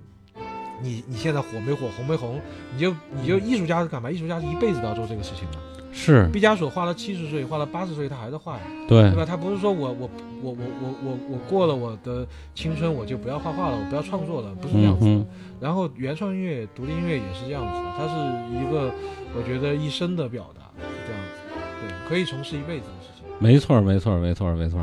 [0.83, 2.41] 你你现在火没火，红没红，
[2.73, 4.11] 你就你就艺术家是干嘛？
[4.11, 5.57] 艺术家是一辈子都要做这个事情的。
[5.97, 9.25] 是，毕加索画了七十岁，画了八十岁，他还在画呀，对对吧？
[9.25, 10.09] 他不是说我我
[10.43, 15.11] 我我我我我过了我的青春，我就不要画画了，我不要创作了，不是这样子的。
[15.11, 15.25] 嗯，
[15.59, 18.13] 然后原创音乐、独立音乐也是这样子的，它是
[18.55, 18.93] 一个
[19.35, 23.25] 我觉得一生的表达，是这样子，对，可以从事一辈子的事情。
[23.39, 24.79] 没错，没错，没错，没错。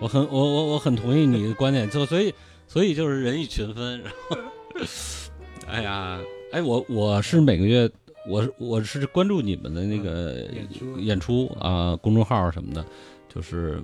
[0.00, 2.34] 我很我我我很同意你的观点，就所以
[2.66, 4.36] 所以就是人以群分，然后，
[5.70, 6.18] 哎呀，
[6.50, 7.88] 哎，我我是每个月，
[8.28, 10.46] 我是我是关注你们的那个
[10.98, 12.84] 演出啊、公众号什么的，
[13.28, 13.82] 就是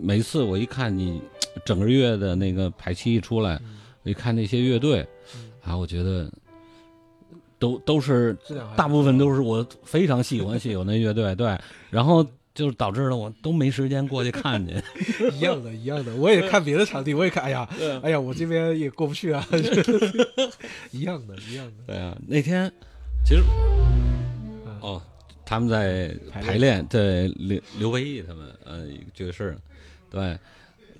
[0.00, 1.20] 每次我一看你
[1.64, 6.30] 整个月的那个排期一出来，嗯我一看那些乐队嗯，啊，我觉得
[7.58, 8.34] 都都是
[8.76, 11.58] 大部分都是我非常喜欢喜欢的乐队，对，
[11.90, 12.24] 然后
[12.54, 14.74] 就是导致了我都没时间过去看去。
[15.36, 16.14] 一样的，一样的。
[16.16, 17.68] 我也看别的场地，我也看，哎呀，
[18.02, 19.46] 哎呀，我这边也过不去啊，
[20.92, 21.84] 一样的，一样的。
[21.88, 22.72] 对啊，那天
[23.24, 23.42] 其实
[24.66, 24.78] 嗯。
[24.80, 25.02] 哦，
[25.44, 29.56] 他们在排排练，在刘刘维义他们，呃，一个爵士，
[30.10, 30.38] 对。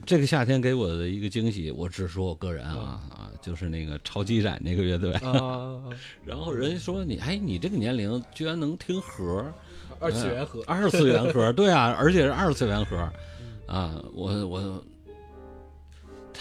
[0.07, 5.79] 这个夏天给我的一个惊喜，我只说我个人啊啊，就是那个超级展那个乐队，啊，
[6.25, 9.45] 然后人家说你，哎，你这个年龄居然能听盒，
[9.99, 12.97] 二次元盒，二次元盒，对啊，而且是二次元盒，
[13.67, 14.83] 啊，我我，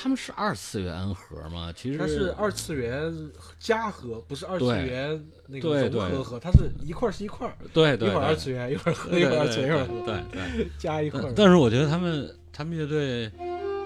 [0.02, 1.74] 他们是二次元盒吗？
[1.76, 3.14] 其实它是二次元
[3.60, 10.68] 加盒，不是二次元那个融合盒，它是一块是一块儿，对对一会儿二次元，一会儿盒，对一会儿二次元，一会儿盒，对对对。
[10.78, 11.24] 加一块儿。
[11.24, 13.30] 但但是我觉得他们他们乐队，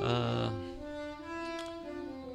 [0.01, 0.53] 呃，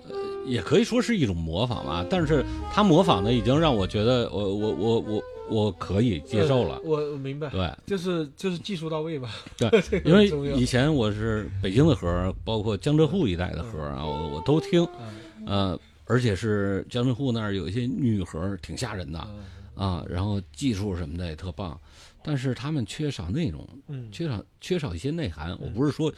[0.09, 2.05] 呃，也可以说是一种模仿吧。
[2.11, 6.81] 但是他模仿的已经让我觉得我我我我我可以接受了。
[6.85, 9.31] 我我明白，对，就是就是技术到位吧。
[9.57, 9.69] 对
[10.05, 10.29] 因为
[10.59, 15.09] 以前我是北京的盒，包括江浙沪一带的盒啊，我我都听，嗯。
[15.47, 19.27] 呃，而且是江浙沪那儿有一些女盒挺吓人的。
[19.31, 19.85] 嗯。
[19.87, 21.79] 啊，然后技术什么的也特棒，
[22.23, 25.57] 但是他们缺少内容，嗯，缺少缺少一些内涵。
[25.61, 26.13] 我不是说，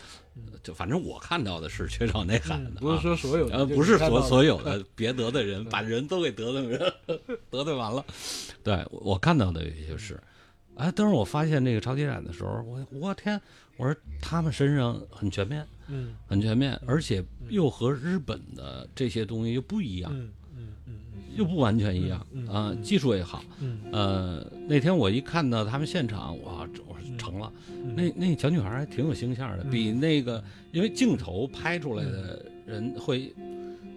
[0.62, 6.94] 就反正我看到的是缺少内涵的、不是说所有的，呃，不是所你看到的所有的， 别得罪人，把人都给得罪了，
[7.50, 8.04] 得罪完了。
[8.62, 10.20] 对我我看到的也就是，
[10.76, 13.40] 哎，当时我发现这个超级展的时候，我我天，
[13.76, 20.12] 我说他们身上很全面，嗯很全面，而且又和日本的这些东西又不一样，
[21.40, 22.18] 又不完全一样
[22.52, 23.42] 啊、嗯技术也好。
[23.60, 27.50] 嗯呃，那天我一看到他们现场，哇，我说成了。
[27.68, 33.32] 嗯，那那小女孩还挺有形象的，嗯比那个因为镜头拍出来的人会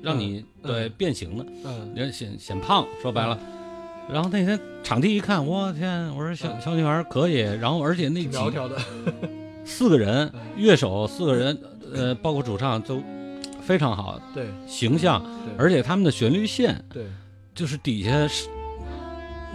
[0.02, 3.38] 让你、嗯对变形的，嗯人显显胖，说白了。
[4.10, 6.08] 然后那天场地一看，我天！
[6.16, 8.78] 我说小嗯小女孩可以，然后而且那几条的，
[9.66, 11.58] 四个人嗯乐手四个人，
[11.94, 13.02] 呃，包括主唱都
[13.62, 17.06] 非常好，对形象，对而且他们的旋律线对
[17.54, 18.47] 就是底下是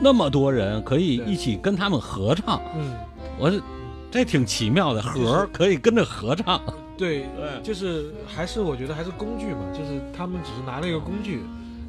[0.01, 2.94] 那么多人可以一起跟他们合唱，嗯
[3.38, 3.61] 我这
[4.11, 6.61] 这挺奇妙的，盒儿可以跟着合唱。
[6.96, 11.40] 对，对，就是还是我觉得还是工具嘛，就是他们只是拿了一个工具，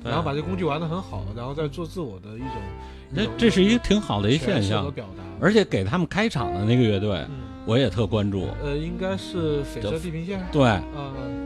[0.04, 2.62] 然后把这工具玩得很好，然后再做自我的一种，
[3.10, 5.24] 那这是一个挺好的一现象，表达。
[5.42, 8.48] 而且给他们开场的那个乐队，嗯，我也特关注。
[8.64, 10.46] 呃，应该是绯色地平线。
[10.52, 10.84] 对，啊，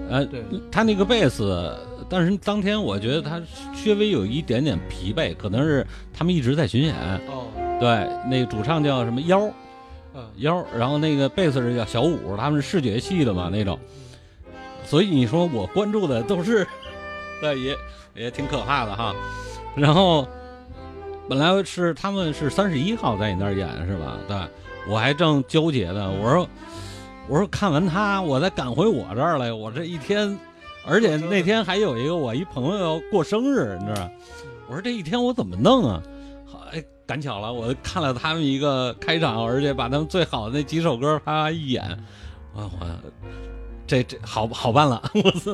[0.09, 1.77] 呃对，他那个贝斯，
[2.13, 3.41] 但是当天我觉得他
[3.73, 5.83] 稍微有一点点疲惫，可能是
[6.13, 6.93] 他们一直在巡演。
[7.27, 7.47] 哦，
[7.79, 9.51] 对，那个主唱叫什么幺
[10.13, 13.79] 嗯，妖，然后那个贝斯是叫小五，他们是视觉系的嘛那种，
[14.85, 16.67] 所以你说我关注的都是，
[17.41, 17.75] 对，也
[18.13, 19.15] 也挺可怕的哈。
[19.75, 20.27] 然后
[21.27, 24.19] 本来是他们是三十一号在你那儿演是吧？
[24.27, 24.37] 对，
[24.87, 26.47] 我还正纠结呢，我说
[27.27, 30.37] 我说看完他，我再赶回我这儿来，我这一天，
[30.85, 34.11] 而且那天还有一个我一朋友要过生日，你知道吧？
[34.67, 36.01] 我说这一天我怎么弄啊？
[36.45, 41.83] 好哎，赶巧了，我看了他们一个开场，而且把他们最好的那几首歌啪一演，
[42.55, 42.99] 啊我
[43.85, 45.01] 这这好好办了，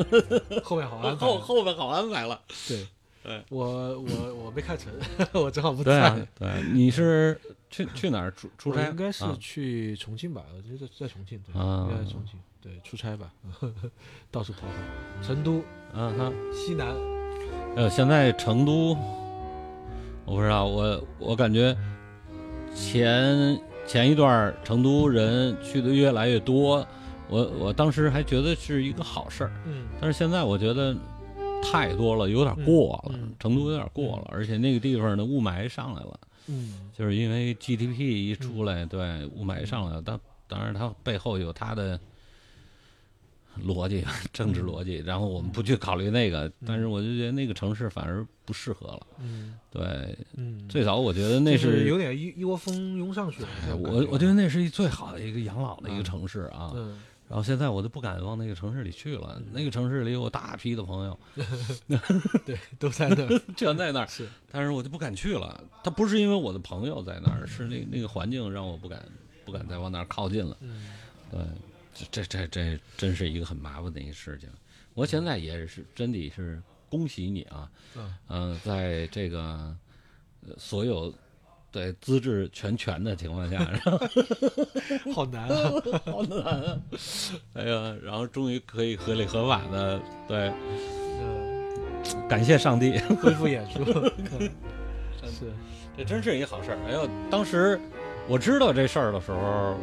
[0.63, 1.25] 后面好安排。
[1.25, 2.39] 后后面好安排了。
[2.67, 2.87] 对，
[3.23, 4.91] 对，我我我没看成，
[5.33, 6.01] 我正好不对在。
[6.09, 7.39] 啊，对，你是
[7.71, 8.87] 去去哪儿出出差？
[8.89, 13.31] 应该是啊去重庆吧，我觉得在重庆，对，啊应该在重庆，对，出差吧，
[14.29, 15.23] 到处跑跑。
[15.25, 16.33] 成都、嗯哼。
[16.53, 16.93] 西南，
[17.75, 18.97] 呃，现在成都，
[20.25, 21.75] 我不知道，我我感觉
[22.75, 26.85] 前前一段成都人去的越来越多，
[27.29, 30.93] 我我当时还觉得是一个好事儿，嗯但是现在我觉得
[31.63, 41.97] 太多了，有点过了，嗯嗯成都有点过了，而且那个地方的雾霾上来了，嗯就是因为 GDP 一出来，对雾霾上来了，当当然它背后有它的。
[43.65, 44.03] 逻辑，
[44.33, 49.07] 政治逻辑，然后我们不去考虑那个，但是我就觉得那个城市反而不适合了。
[49.19, 56.71] 嗯对，嗯，最早我觉得那是是有点一一窝蜂拥上去我我觉得那是一最好的一个养老的一个嗯城市啊。
[56.75, 56.99] 嗯
[57.29, 61.19] 然后现在我都不敢往那个城市里去了，那个城市里有大批的朋友
[62.43, 65.63] 对都在那儿 全在那儿，是但是我就不敢去了。
[65.83, 68.99] 他不是因为我的朋友在那儿，是那那个环境让我不敢
[69.45, 70.57] 不敢再往那儿靠近了。
[70.61, 70.87] 嗯
[71.29, 71.39] 对，
[72.11, 74.49] 这这这这真是一个很麻烦的一个事情。
[74.93, 79.39] 我现在也是真的是恭喜你啊，嗯嗯、在这个
[80.47, 81.13] 呃所有
[81.71, 83.99] 对资质全全的情况下，然后
[85.13, 85.71] 好难啊。
[86.05, 86.79] 好难啊，
[87.53, 90.51] 哎呀，然后终于可以合理合法的对，
[91.19, 93.83] 嗯，感谢上帝，恢复 演出。
[94.39, 94.49] 嗯
[95.31, 95.51] 是
[95.97, 96.77] 这真是一好事儿。
[96.87, 97.79] 哎呦，当时
[98.27, 99.77] 我知道这事儿的时候，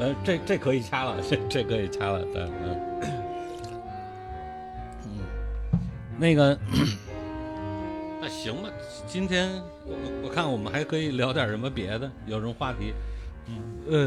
[0.00, 2.80] 呃，这这可以掐了，这这可以掐了，对，嗯，
[5.04, 5.78] 嗯，
[6.18, 6.58] 那个，
[8.18, 8.70] 那行吧，
[9.06, 9.50] 今天
[9.84, 9.94] 我
[10.24, 12.94] 我看我们还可以聊点什么别的，有什么话题？
[13.46, 13.54] 嗯。
[13.90, 13.98] 呃，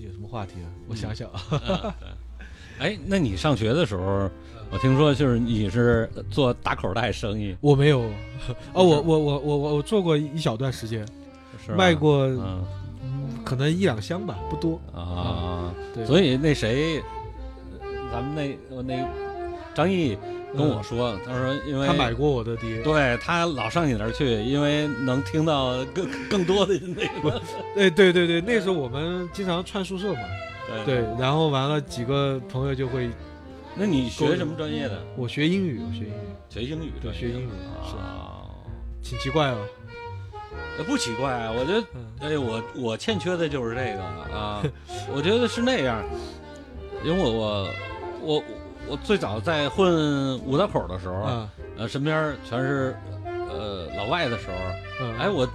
[0.00, 0.70] 有什么话题啊？
[0.86, 1.28] 我想想
[2.78, 4.30] 哎，那你上学的时候，
[4.70, 8.00] 我听说就是你是做打口袋生意，我没有，
[8.72, 11.04] 哦，我我我我我我做过一小段时间，
[11.66, 12.28] 是卖过
[13.44, 14.80] 可能一两箱吧，不多。
[14.94, 17.02] 啊，对，所以那谁，
[18.12, 19.06] 咱们那我那
[19.74, 20.16] 张毅
[20.56, 27.40] 跟我说，他说因为他买过我的碟，对他老上你那儿去，因为能听到更更多的那个
[27.74, 30.20] 对对对对，那时候我们经常串宿舍嘛，
[30.84, 30.96] 对。
[30.96, 33.08] 对，然后完了几个朋友就会，
[33.76, 35.00] 那你学什么专业的？
[35.16, 36.12] 我学英语，我学英语，
[36.48, 37.48] 学英语对学英语
[37.88, 38.42] 是啊，
[39.02, 39.58] 挺奇怪哦。
[40.78, 42.06] 呃不奇怪啊，我觉得嗯。
[42.20, 44.02] 哎，我我欠缺的就是这个
[44.36, 44.62] 啊，
[45.14, 46.02] 我觉得是那样，
[47.04, 47.68] 因为我我
[48.20, 48.42] 我
[48.88, 54.54] 我最早在混五道口的时候，啊，呃，身边全是呃老外的时候，
[55.00, 55.48] 嗯哎，我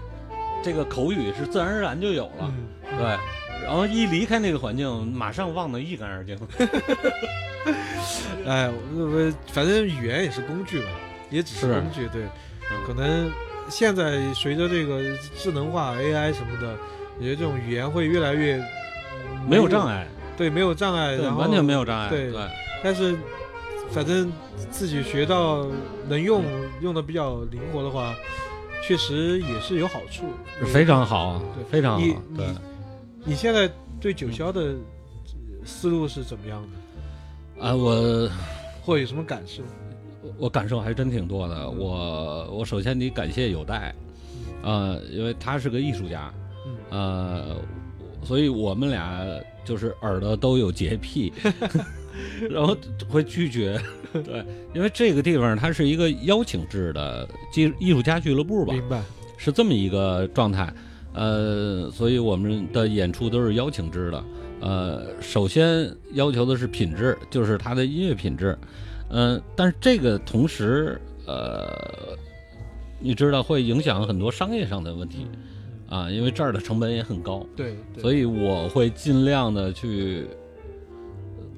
[0.64, 2.68] 这个口语是自然而然就有了，嗯，
[2.98, 3.06] 对，
[3.64, 6.38] 然后一离开那个环境，马上忘得一干二净。
[8.46, 10.90] 哎，我我反正语言也是工具吧，
[11.30, 12.84] 也只是是工具，对，嗯。
[12.86, 13.32] 可能
[13.70, 15.02] 现在随着这个
[15.36, 16.76] 智能化 AI 什么的，
[17.18, 18.64] 我觉得这种语言会越来越
[19.48, 20.08] 没有障，碍，
[20.38, 22.32] 对，没有障碍，对，然后完全没有障碍，对。
[22.32, 22.42] 对，
[22.84, 23.18] 但是
[23.92, 24.32] 反正
[24.70, 25.66] 自己学到
[26.08, 26.44] 能用，
[26.82, 28.14] 用的比较灵活的话，
[28.84, 30.26] 确实也是有好处，
[30.68, 32.46] 非常好啊对，非常好你，对。
[32.48, 32.58] 你。
[33.28, 33.68] 你现在
[34.00, 36.62] 对九霄的呃思路是怎么样
[37.58, 38.30] 的，啊，我
[38.84, 39.64] 或有什么感受？
[40.38, 41.70] 我感受还真挺多的。
[41.70, 43.94] 我我首先得感谢有代，
[44.64, 46.34] 呃，因为他是个艺术家，
[46.66, 47.56] 嗯呃，
[48.24, 49.26] 所以我们俩
[49.64, 51.32] 就是耳朵都有洁癖，
[52.50, 52.76] 然后
[53.10, 53.80] 会拒绝。
[54.14, 59.02] 对，因为这个地方它是一个邀请制的艺艺术家俱乐部吧，明白，
[59.38, 60.74] 是这么一个状态。
[61.14, 64.24] 呃，所以我们的演出都是邀请制的。
[64.62, 68.58] 呃，首先要求的是品质，就是他的音乐品质。
[69.10, 72.18] 嗯、但是这个同时，呃，
[73.00, 75.28] 你知道会影响很多商业上的问题
[75.88, 78.02] 啊，因为这儿的成本也很高，对，对。
[78.02, 80.26] 所以我会尽量的去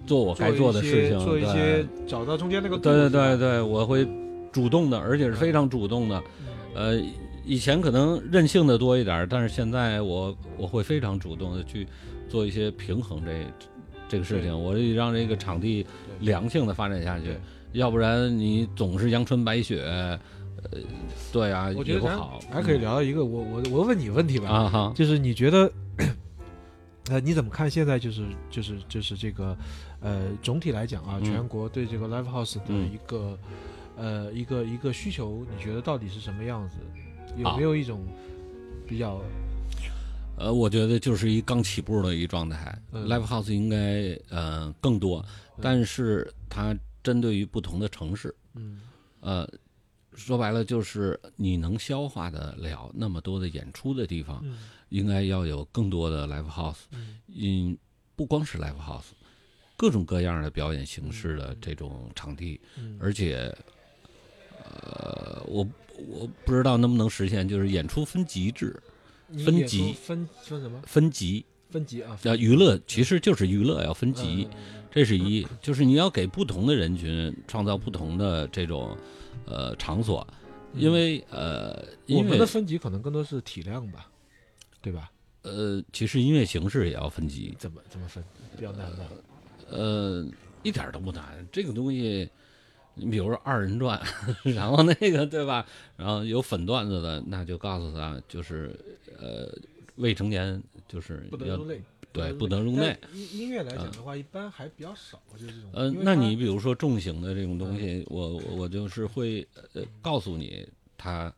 [0.06, 4.08] 做我该做的事情，做一些找到中间那个对对对对，我会
[4.52, 6.24] 主动的，而且是非常主动的。
[6.76, 7.02] 呃，
[7.46, 11.88] 以前可能任性的多一点，但是现在我我会非常主动的去
[12.28, 13.32] 做一些平衡这
[14.08, 15.86] 这个事情，我得让这个场地
[16.20, 17.36] 良性的发展下去，
[17.74, 20.20] 要不然你总是阳春白雪，呃，
[21.32, 22.40] 对啊，我觉得不好。
[22.52, 25.72] 还可以聊一个，我我我问你问题吧，啊哈，就是你觉得，
[27.10, 29.56] 呃，你怎么看现在就是就是就是这个，
[30.02, 31.24] 呃，总体来讲啊，嗯。
[31.24, 32.90] 全国对这个 live house 的嗯。
[32.92, 33.38] 一个，
[33.98, 36.76] 呃，一个一个需求，你觉得到底是什么样子？
[37.38, 37.56] 有啊。
[37.56, 38.06] 没有一种
[38.88, 39.22] 比较
[40.38, 42.80] 呃，我觉得就是一刚起步的一状态。
[42.92, 45.26] 嗯 Live House 应该呃更多，
[45.62, 48.80] 但是它针对于不同的城市，嗯
[49.20, 49.50] 呃，
[50.14, 54.60] 说白了就是你能消化得了那么多的演出的地方，嗯
[54.90, 56.82] 应该要有更多的 Live House。
[56.92, 57.78] 嗯嗯，
[58.16, 59.12] 不光是 Live House，
[59.76, 63.54] 各种各样的表演形式的这种场地，嗯而且，
[64.64, 65.68] 呃，我
[66.08, 68.80] 我不知道能不能实现，就是演出分级制，
[69.44, 71.46] 分级分分什么分级。
[71.70, 72.18] 分级啊？
[72.22, 78.98] 叫娱乐，其实就是娱乐要分级，嗯这是一，就是你要给不同的人群创造不同的这种
[79.46, 80.26] 呃场所，
[80.74, 81.74] 因为呃
[82.08, 84.10] 嗯我们的分级可能更多是体量吧，
[84.82, 85.12] 对吧？
[85.42, 88.24] 呃其实音乐形式也要分级，怎么怎么分？
[88.56, 89.06] 比较难的。
[89.70, 90.26] 呃
[90.64, 92.30] 一点儿都不难，这个东西。
[92.98, 94.02] 你比如说二人转，
[94.44, 95.66] 然后那个对吧？
[95.96, 98.78] 然后有粉段子的，那就告诉他，就是
[99.20, 99.48] 呃
[99.96, 101.82] 未成年就是要不得入内，
[102.12, 102.98] 对不不得入内。
[103.14, 105.70] 音音乐来讲的话，一般还比较少，就是这种。
[105.74, 110.68] 呃，因为它那你比如说重型的这种东西，我我我就是会呃告诉你，
[110.98, 111.34] 它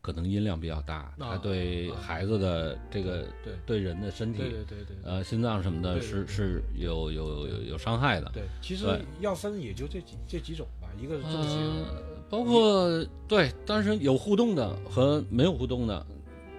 [0.00, 8.30] 可能音量比较大，它啊对啊孩子的这个对对人的身体对对对对，呃心脏什么的是是有有有有伤害的。
[8.34, 8.86] 对，其实
[9.20, 16.04] 要分也就这几这几种吧，一个是重型，呃，包括对，但是有互动的和没有互动的，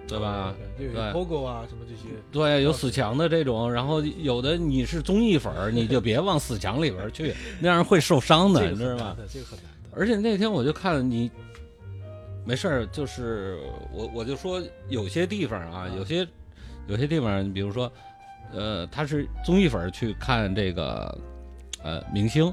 [0.06, 0.54] 对吧？
[0.76, 9.04] 对，就有对 POGO 啊什么这些，对，有死墙的这种，然后有的你是综艺粉儿，你就别往死墙里边儿去， 那样会受伤的，你知道吧？
[9.10, 9.70] 很难的，这个很难的。
[9.98, 11.30] 而且那天我就看你，
[12.44, 13.58] 没事儿，就是
[13.92, 16.26] 我我就说有些地方啊，有些
[16.86, 17.90] 有些地方，比如说，
[18.52, 21.18] 呃，他是综艺粉儿去看这个呃
[21.86, 22.52] 呃，明星，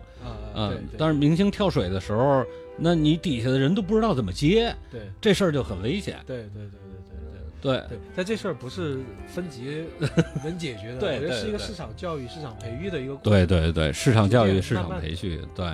[0.53, 2.45] 呃，但是明星跳水的时候，
[2.77, 6.19] 那你底下的人都不知道怎么接，对，这事儿就很危险。
[6.27, 7.99] 对，对，对，对，对，对，对，对。
[8.15, 9.85] 但这事儿不是分级
[10.45, 10.99] 能解决的。
[10.99, 13.47] 对，是一个市场教育、市场培育的一个过程。
[13.47, 15.41] 对，对，对，市场教育、市场培训。
[15.55, 15.65] 对，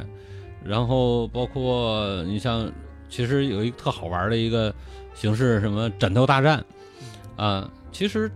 [0.63, 2.71] 然后包括你像，
[3.09, 4.73] 其实有一个特好玩的一个
[5.13, 6.63] 形式，什么枕头大战。
[7.35, 8.31] 啊，其实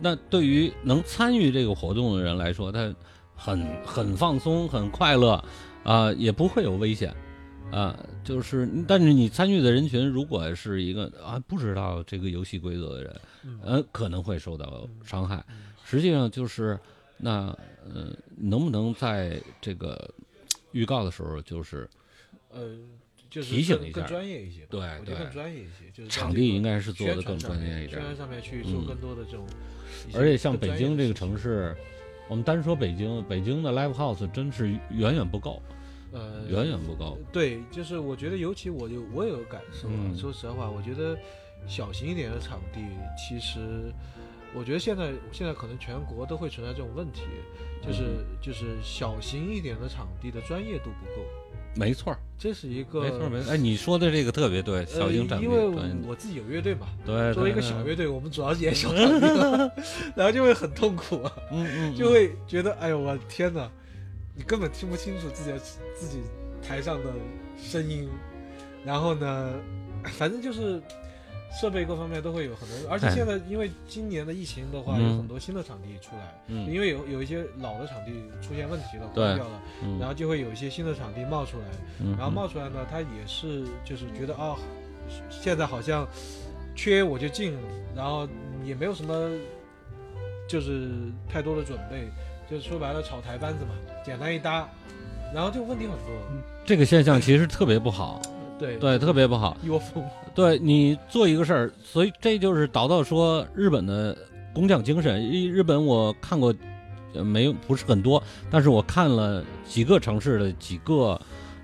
[0.00, 2.94] 那对于能参与这个活动的人来说，他。
[3.36, 5.42] 很很放松，很快乐
[5.84, 7.14] 啊、也不会有危险
[7.70, 15.44] 啊、就是，但是你参与的人群如果是一个啊不知道这个游戏规则的人，嗯呃，可能会受到伤害。
[15.50, 15.56] 嗯
[15.88, 16.76] 实际上就是，
[17.16, 17.56] 那
[17.88, 20.12] 呃，能不能在这个
[20.72, 21.88] 预告的时候，就是
[22.50, 22.76] 呃，
[23.30, 28.00] 就是提醒一下更专业一些吧，对我觉得对更专业一些，就是场地应该是做的更专业一点宣。
[28.00, 29.46] 传上面去做嗯更多的这种
[30.12, 31.76] 而且像北京这个城市，
[32.28, 35.62] 我们单说北京，北京的 live house 真是远远不够，
[36.12, 37.16] 呃，远远不够。
[37.32, 39.94] 对，就是我觉得，尤其我有我有感受啊。
[39.96, 41.16] 嗯说实话，我觉得
[41.66, 42.80] 小型一点的场地，
[43.16, 43.92] 其实
[44.54, 47.22] 我觉得现在现在可能全国都会存在这种问题，
[47.80, 51.26] 就是、嗯就是小型一点的场地的专业度不够。
[51.76, 53.54] 没错儿，这是一个没错儿，没错儿。
[53.54, 59.70] 哎，你说的这个特别对，小型场地，呃因为我自己有乐队嘛，对，作为一个小乐，队，我们主要是演小 场地，
[60.16, 63.70] 然后就会很痛苦啊，嗯嗯，就会觉得，哎呦我天哪，
[64.34, 65.58] 你根本听不清楚自己的
[65.94, 66.20] 自己
[66.66, 67.10] 台上的
[67.62, 68.08] 声音，
[68.84, 69.52] 然后呢，
[70.04, 70.80] 反正就是
[71.52, 75.10] 设备各方面都会有很多，而且哎现在因为今年的疫情的话，嗯。
[75.10, 79.24] 有很多新的场地出来，嗯，因为有有一些老的场地出现问题了，对。
[79.24, 81.64] 关掉了，嗯，然后就会有一些新的场地冒出来，
[82.00, 82.16] 嗯。
[82.16, 84.56] 然后冒出来呢，他也是就是觉得啊，
[85.30, 86.06] 现在好像
[86.74, 87.56] 缺我就进，
[87.94, 88.28] 然后
[88.64, 89.30] 也没有什么
[90.48, 90.90] 就是
[91.28, 92.10] 太多的准备，
[92.50, 93.70] 就是说白了炒台班子嘛，
[94.04, 94.68] 简单一搭，
[95.32, 98.20] 然后就问题很多，这个现象其实特别不好，
[98.58, 98.76] 对。
[98.76, 99.56] 对，特别不好。
[100.36, 104.16] 对你做一个事儿，所以这就是导到说日本的
[104.54, 105.28] 工匠精神。
[105.28, 106.54] 日日本我看过，
[107.14, 111.18] 呃，没有不是很多，但是我看了几个城市的几个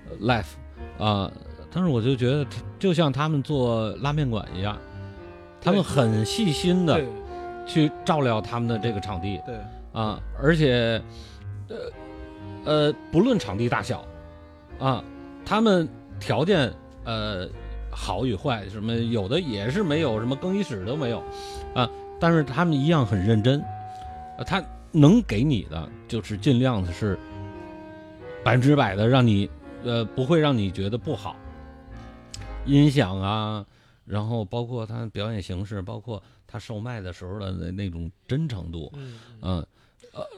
[0.09, 0.55] 呃 life
[0.97, 1.31] 啊、
[1.71, 2.45] 但是我就觉得
[2.79, 4.77] 就像他们做拉面馆一样，
[5.61, 6.99] 他们很细心的
[7.67, 9.55] 去照料他们的这个场地对。
[9.91, 10.99] 啊，而且
[11.69, 11.77] 呃
[12.65, 14.03] 呃，不论场地大小
[14.79, 15.03] 啊，
[15.45, 15.87] 他们
[16.19, 17.47] 条件呃
[17.93, 21.23] 好与坏，什么有的也是没有什么更衣室都没有
[21.75, 21.89] 啊，
[22.19, 23.61] 但是他们一样很认真，
[24.37, 27.17] 啊，他能给你的就是尽量的是
[28.43, 29.49] 百分之百的让你
[29.83, 31.35] 呃不会让你觉得不好，
[32.65, 33.65] 音响啊，
[34.05, 39.19] 然后包括他表演形式，包括他售卖的时候的那那种真诚度，嗯。
[39.41, 39.65] 嗯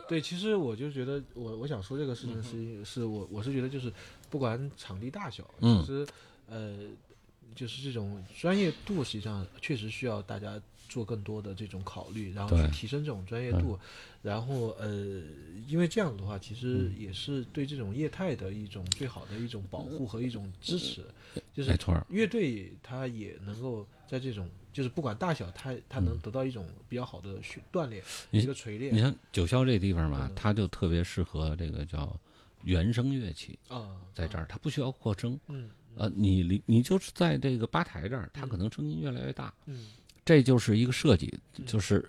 [0.08, 3.92] 对，其实我就觉得，我我想说这个事情是，是我我是觉得就是，
[4.30, 6.08] 不管场地大小，嗯其实
[6.48, 6.76] 呃，
[7.54, 13.78] 就是这种专业度，实际上确实需要大家做更多的这种考虑，然后去提升这种专业度，
[14.22, 15.22] 然后呃，
[15.68, 21.04] 因为这样的话，其实嗯也是对这种业态的一种最好的一种保护和一种支持，
[21.54, 32.18] 就是没错儿，乐队它也能够在这种就是不管大小，它它能嗯得到一种比较好的训锻炼，你一个锤炼你像九霄这地方嘛嗯，它就特别适合这个叫
[32.64, 39.88] 原声乐器，啊，在这儿它不需要扩声，嗯呃，你离你就是在这个吧台这儿，它可能声音越来越大，嗯
[40.24, 41.34] 这就是一个设计，
[41.66, 42.04] 就是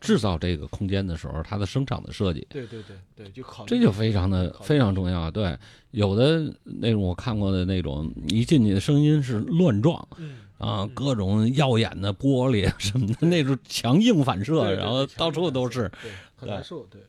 [0.00, 5.30] 制造这个空间的时候，它的声场的设计，对对对对，就考虑这就非常的非常重要。
[5.30, 5.58] 对，
[5.90, 17.02] 有的那种我看过的那种，一进去的声音是乱撞嗯啊，嗯各种耀眼的玻璃什么的那种强硬反射，然后到处都是，，对，很难受，对。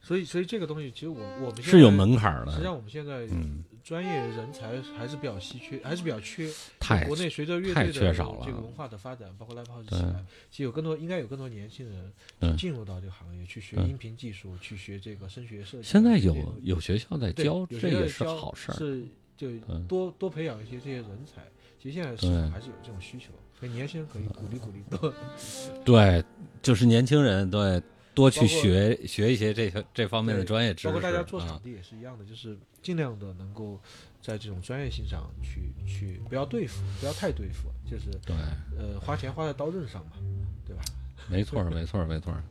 [0.00, 6.46] 所以所以这个东西，其实我我们是有门槛的实际，上我们现在嗯，专业人才还是比较稀缺，还是比较缺。
[6.78, 15.84] 太国内随着乐太队的这个文化的发展，包括 live house 起来，其实有更多应该有更多年轻人去进入到这个行业，去学音频技术，去学这个声学设计。
[15.84, 18.74] 现在有有学校在教，这也是好事儿。
[18.74, 19.06] 是
[19.38, 21.40] 就嗯多多培养一些这些人才。
[21.82, 25.14] 其实现在市场还是有这种需求，所以年轻人可以鼓励鼓励多。
[25.82, 26.22] 对，
[26.60, 27.80] 就是年轻人对
[28.18, 30.88] 多去学学一些这些这方面的专业知识。
[30.88, 33.78] 包括大家做啊场地也是一样的，就是尽量的能够
[34.20, 38.34] 在这种专业性上去去不要对付，不要太对付，就是对，
[38.76, 40.12] 呃花钱花在刀刃上嘛，
[40.66, 40.82] 对吧？
[41.30, 42.42] 没错儿，没错儿，没错儿。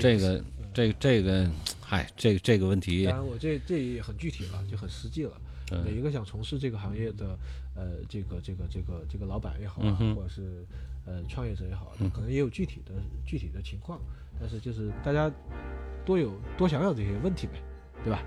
[0.00, 0.42] 这个
[0.72, 1.50] 这个这个，
[1.80, 5.32] 嗨，这个这个问题当，然我这这也很具体了，就很实际了。
[5.84, 7.36] 每一嗯个想从事这个行业的
[7.74, 10.64] 呃这个这个这个这个老板也好啊，嗯或者是
[11.06, 12.92] 呃创业者也好，嗯可能也有具体的
[13.26, 14.00] 具体的情况，
[14.42, 15.30] 但是就是大家
[16.04, 17.52] 多有多想想这些问题呗，
[18.04, 18.20] 对吧？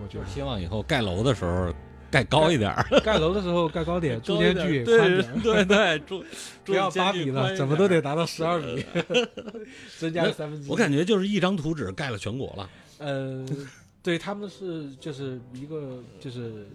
[0.00, 1.74] 我觉得就希望以后盖楼的时候
[2.10, 5.40] 盖高一点儿，盖楼的时候盖高点， 中间距宽点。
[5.42, 6.24] 对对， 住
[6.64, 8.84] 不要八米了，怎么都得达到十二米，
[9.98, 10.70] 增加三分之一。
[10.70, 12.70] 我感觉就是一张图纸盖了全国了。
[12.98, 13.44] 呃，
[14.02, 16.66] 对他们是就是一个就是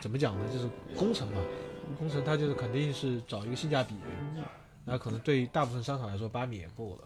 [0.00, 0.44] 怎么讲呢？
[0.52, 1.40] 就是工程嘛，
[1.98, 3.94] 工程它就是肯定是找一个性价比，
[4.84, 7.02] 那可能对大部分商场来说八米也够了？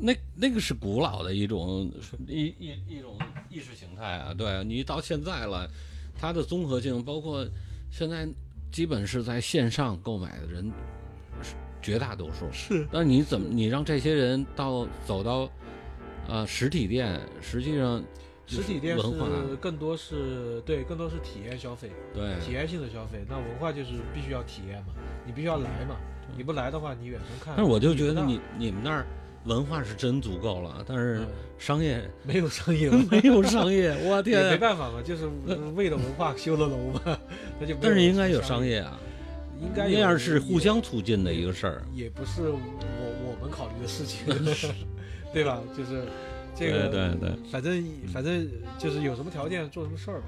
[0.00, 1.92] 那那个是古老的一种
[2.26, 3.18] 一一一种
[3.50, 5.70] 意识形态啊，对你到现在了，
[6.18, 7.46] 它的综合性包括
[7.90, 8.26] 现在
[8.72, 10.64] 基本是在线上购买的人
[11.42, 15.48] 是绝大多数，是，那你怎么你让这些人到走到
[16.26, 18.02] 呃实体店，实际上
[18.46, 23.22] 实体店文化是更多是对，更多是体验消费，对体验性的消费。
[23.28, 24.94] 那文化就是必须要体验嘛，
[25.26, 25.96] 你必须要来嘛，
[26.36, 27.54] 你不来的话，你远程看。
[27.54, 29.06] 但是我就觉得你你们那儿
[29.44, 34.50] 文化是真足够了，但是嗯商业没有商业没有商业， 我天啊！
[34.50, 35.26] 没办法嘛，就是
[35.74, 37.00] 为了文化修了楼嘛，
[37.60, 38.98] 那就但是应该有商商，业啊，
[39.60, 41.82] 应该那样是互相促进的一个事儿。
[41.94, 42.58] 也不是我
[43.26, 44.26] 我们考虑的事情，
[45.32, 45.60] 对吧？
[45.76, 46.04] 就是
[46.54, 48.48] 这个对对对，反正反正
[48.78, 50.26] 就是有什么条件做什么事儿呗。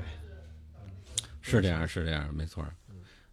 [1.41, 2.65] 是这样，是这样，没错。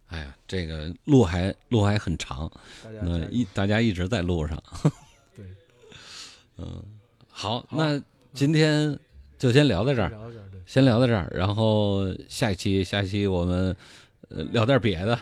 [0.08, 2.50] 哎呀，这个路还路还很长，
[3.02, 4.62] 那一大家一直在路上。
[6.60, 6.84] 对，嗯，
[7.28, 8.00] 好，那
[8.32, 8.98] 今天
[9.38, 13.74] 就先聊到这儿，聊到这儿，对，先聊到这儿，然后下一期下一期我们
[14.28, 15.18] 呃聊点别的。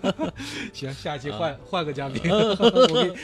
[0.72, 3.16] 行，下一期换换个嘉宾，我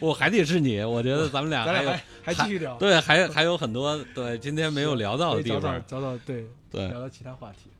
[0.08, 5.82] 我还得是你，我觉得咱们俩还 有咱俩还还继续聊，对，还还有很多对今天没有聊到的地方。
[5.86, 7.70] 找找对对，聊到其他话题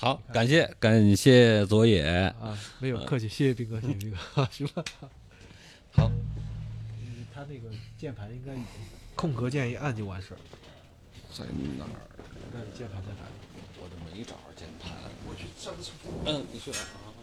[0.00, 2.02] 好，感谢感谢佐野。
[2.40, 4.82] 啊，没有客气，谢谢斌哥，谢谢斌哥，行吧。
[5.92, 6.10] 好，
[7.00, 7.68] 嗯他那个
[8.02, 8.52] 键盘应该
[9.14, 10.38] 空格键一按就完事儿。
[11.32, 11.44] 在
[11.78, 12.02] 哪儿？
[12.52, 13.62] 那你键盘在哪里？
[13.78, 14.90] 我这没找着键盘。
[15.24, 15.92] 我去上厕所。
[16.26, 16.78] 嗯，你去吧。
[16.80, 17.14] 啊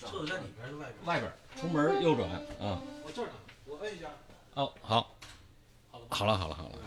[0.00, 1.06] 厕所在里边是外边？
[1.06, 2.82] 外边儿出门右转啊。
[3.04, 3.32] 我这儿呢，
[3.66, 4.08] 我摁一下。
[4.54, 5.14] 哦，好，
[6.08, 6.78] 好了，好了，好了。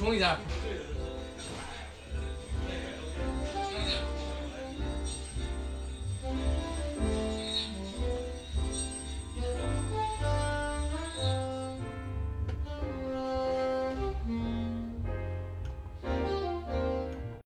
[0.00, 0.38] 补充一下，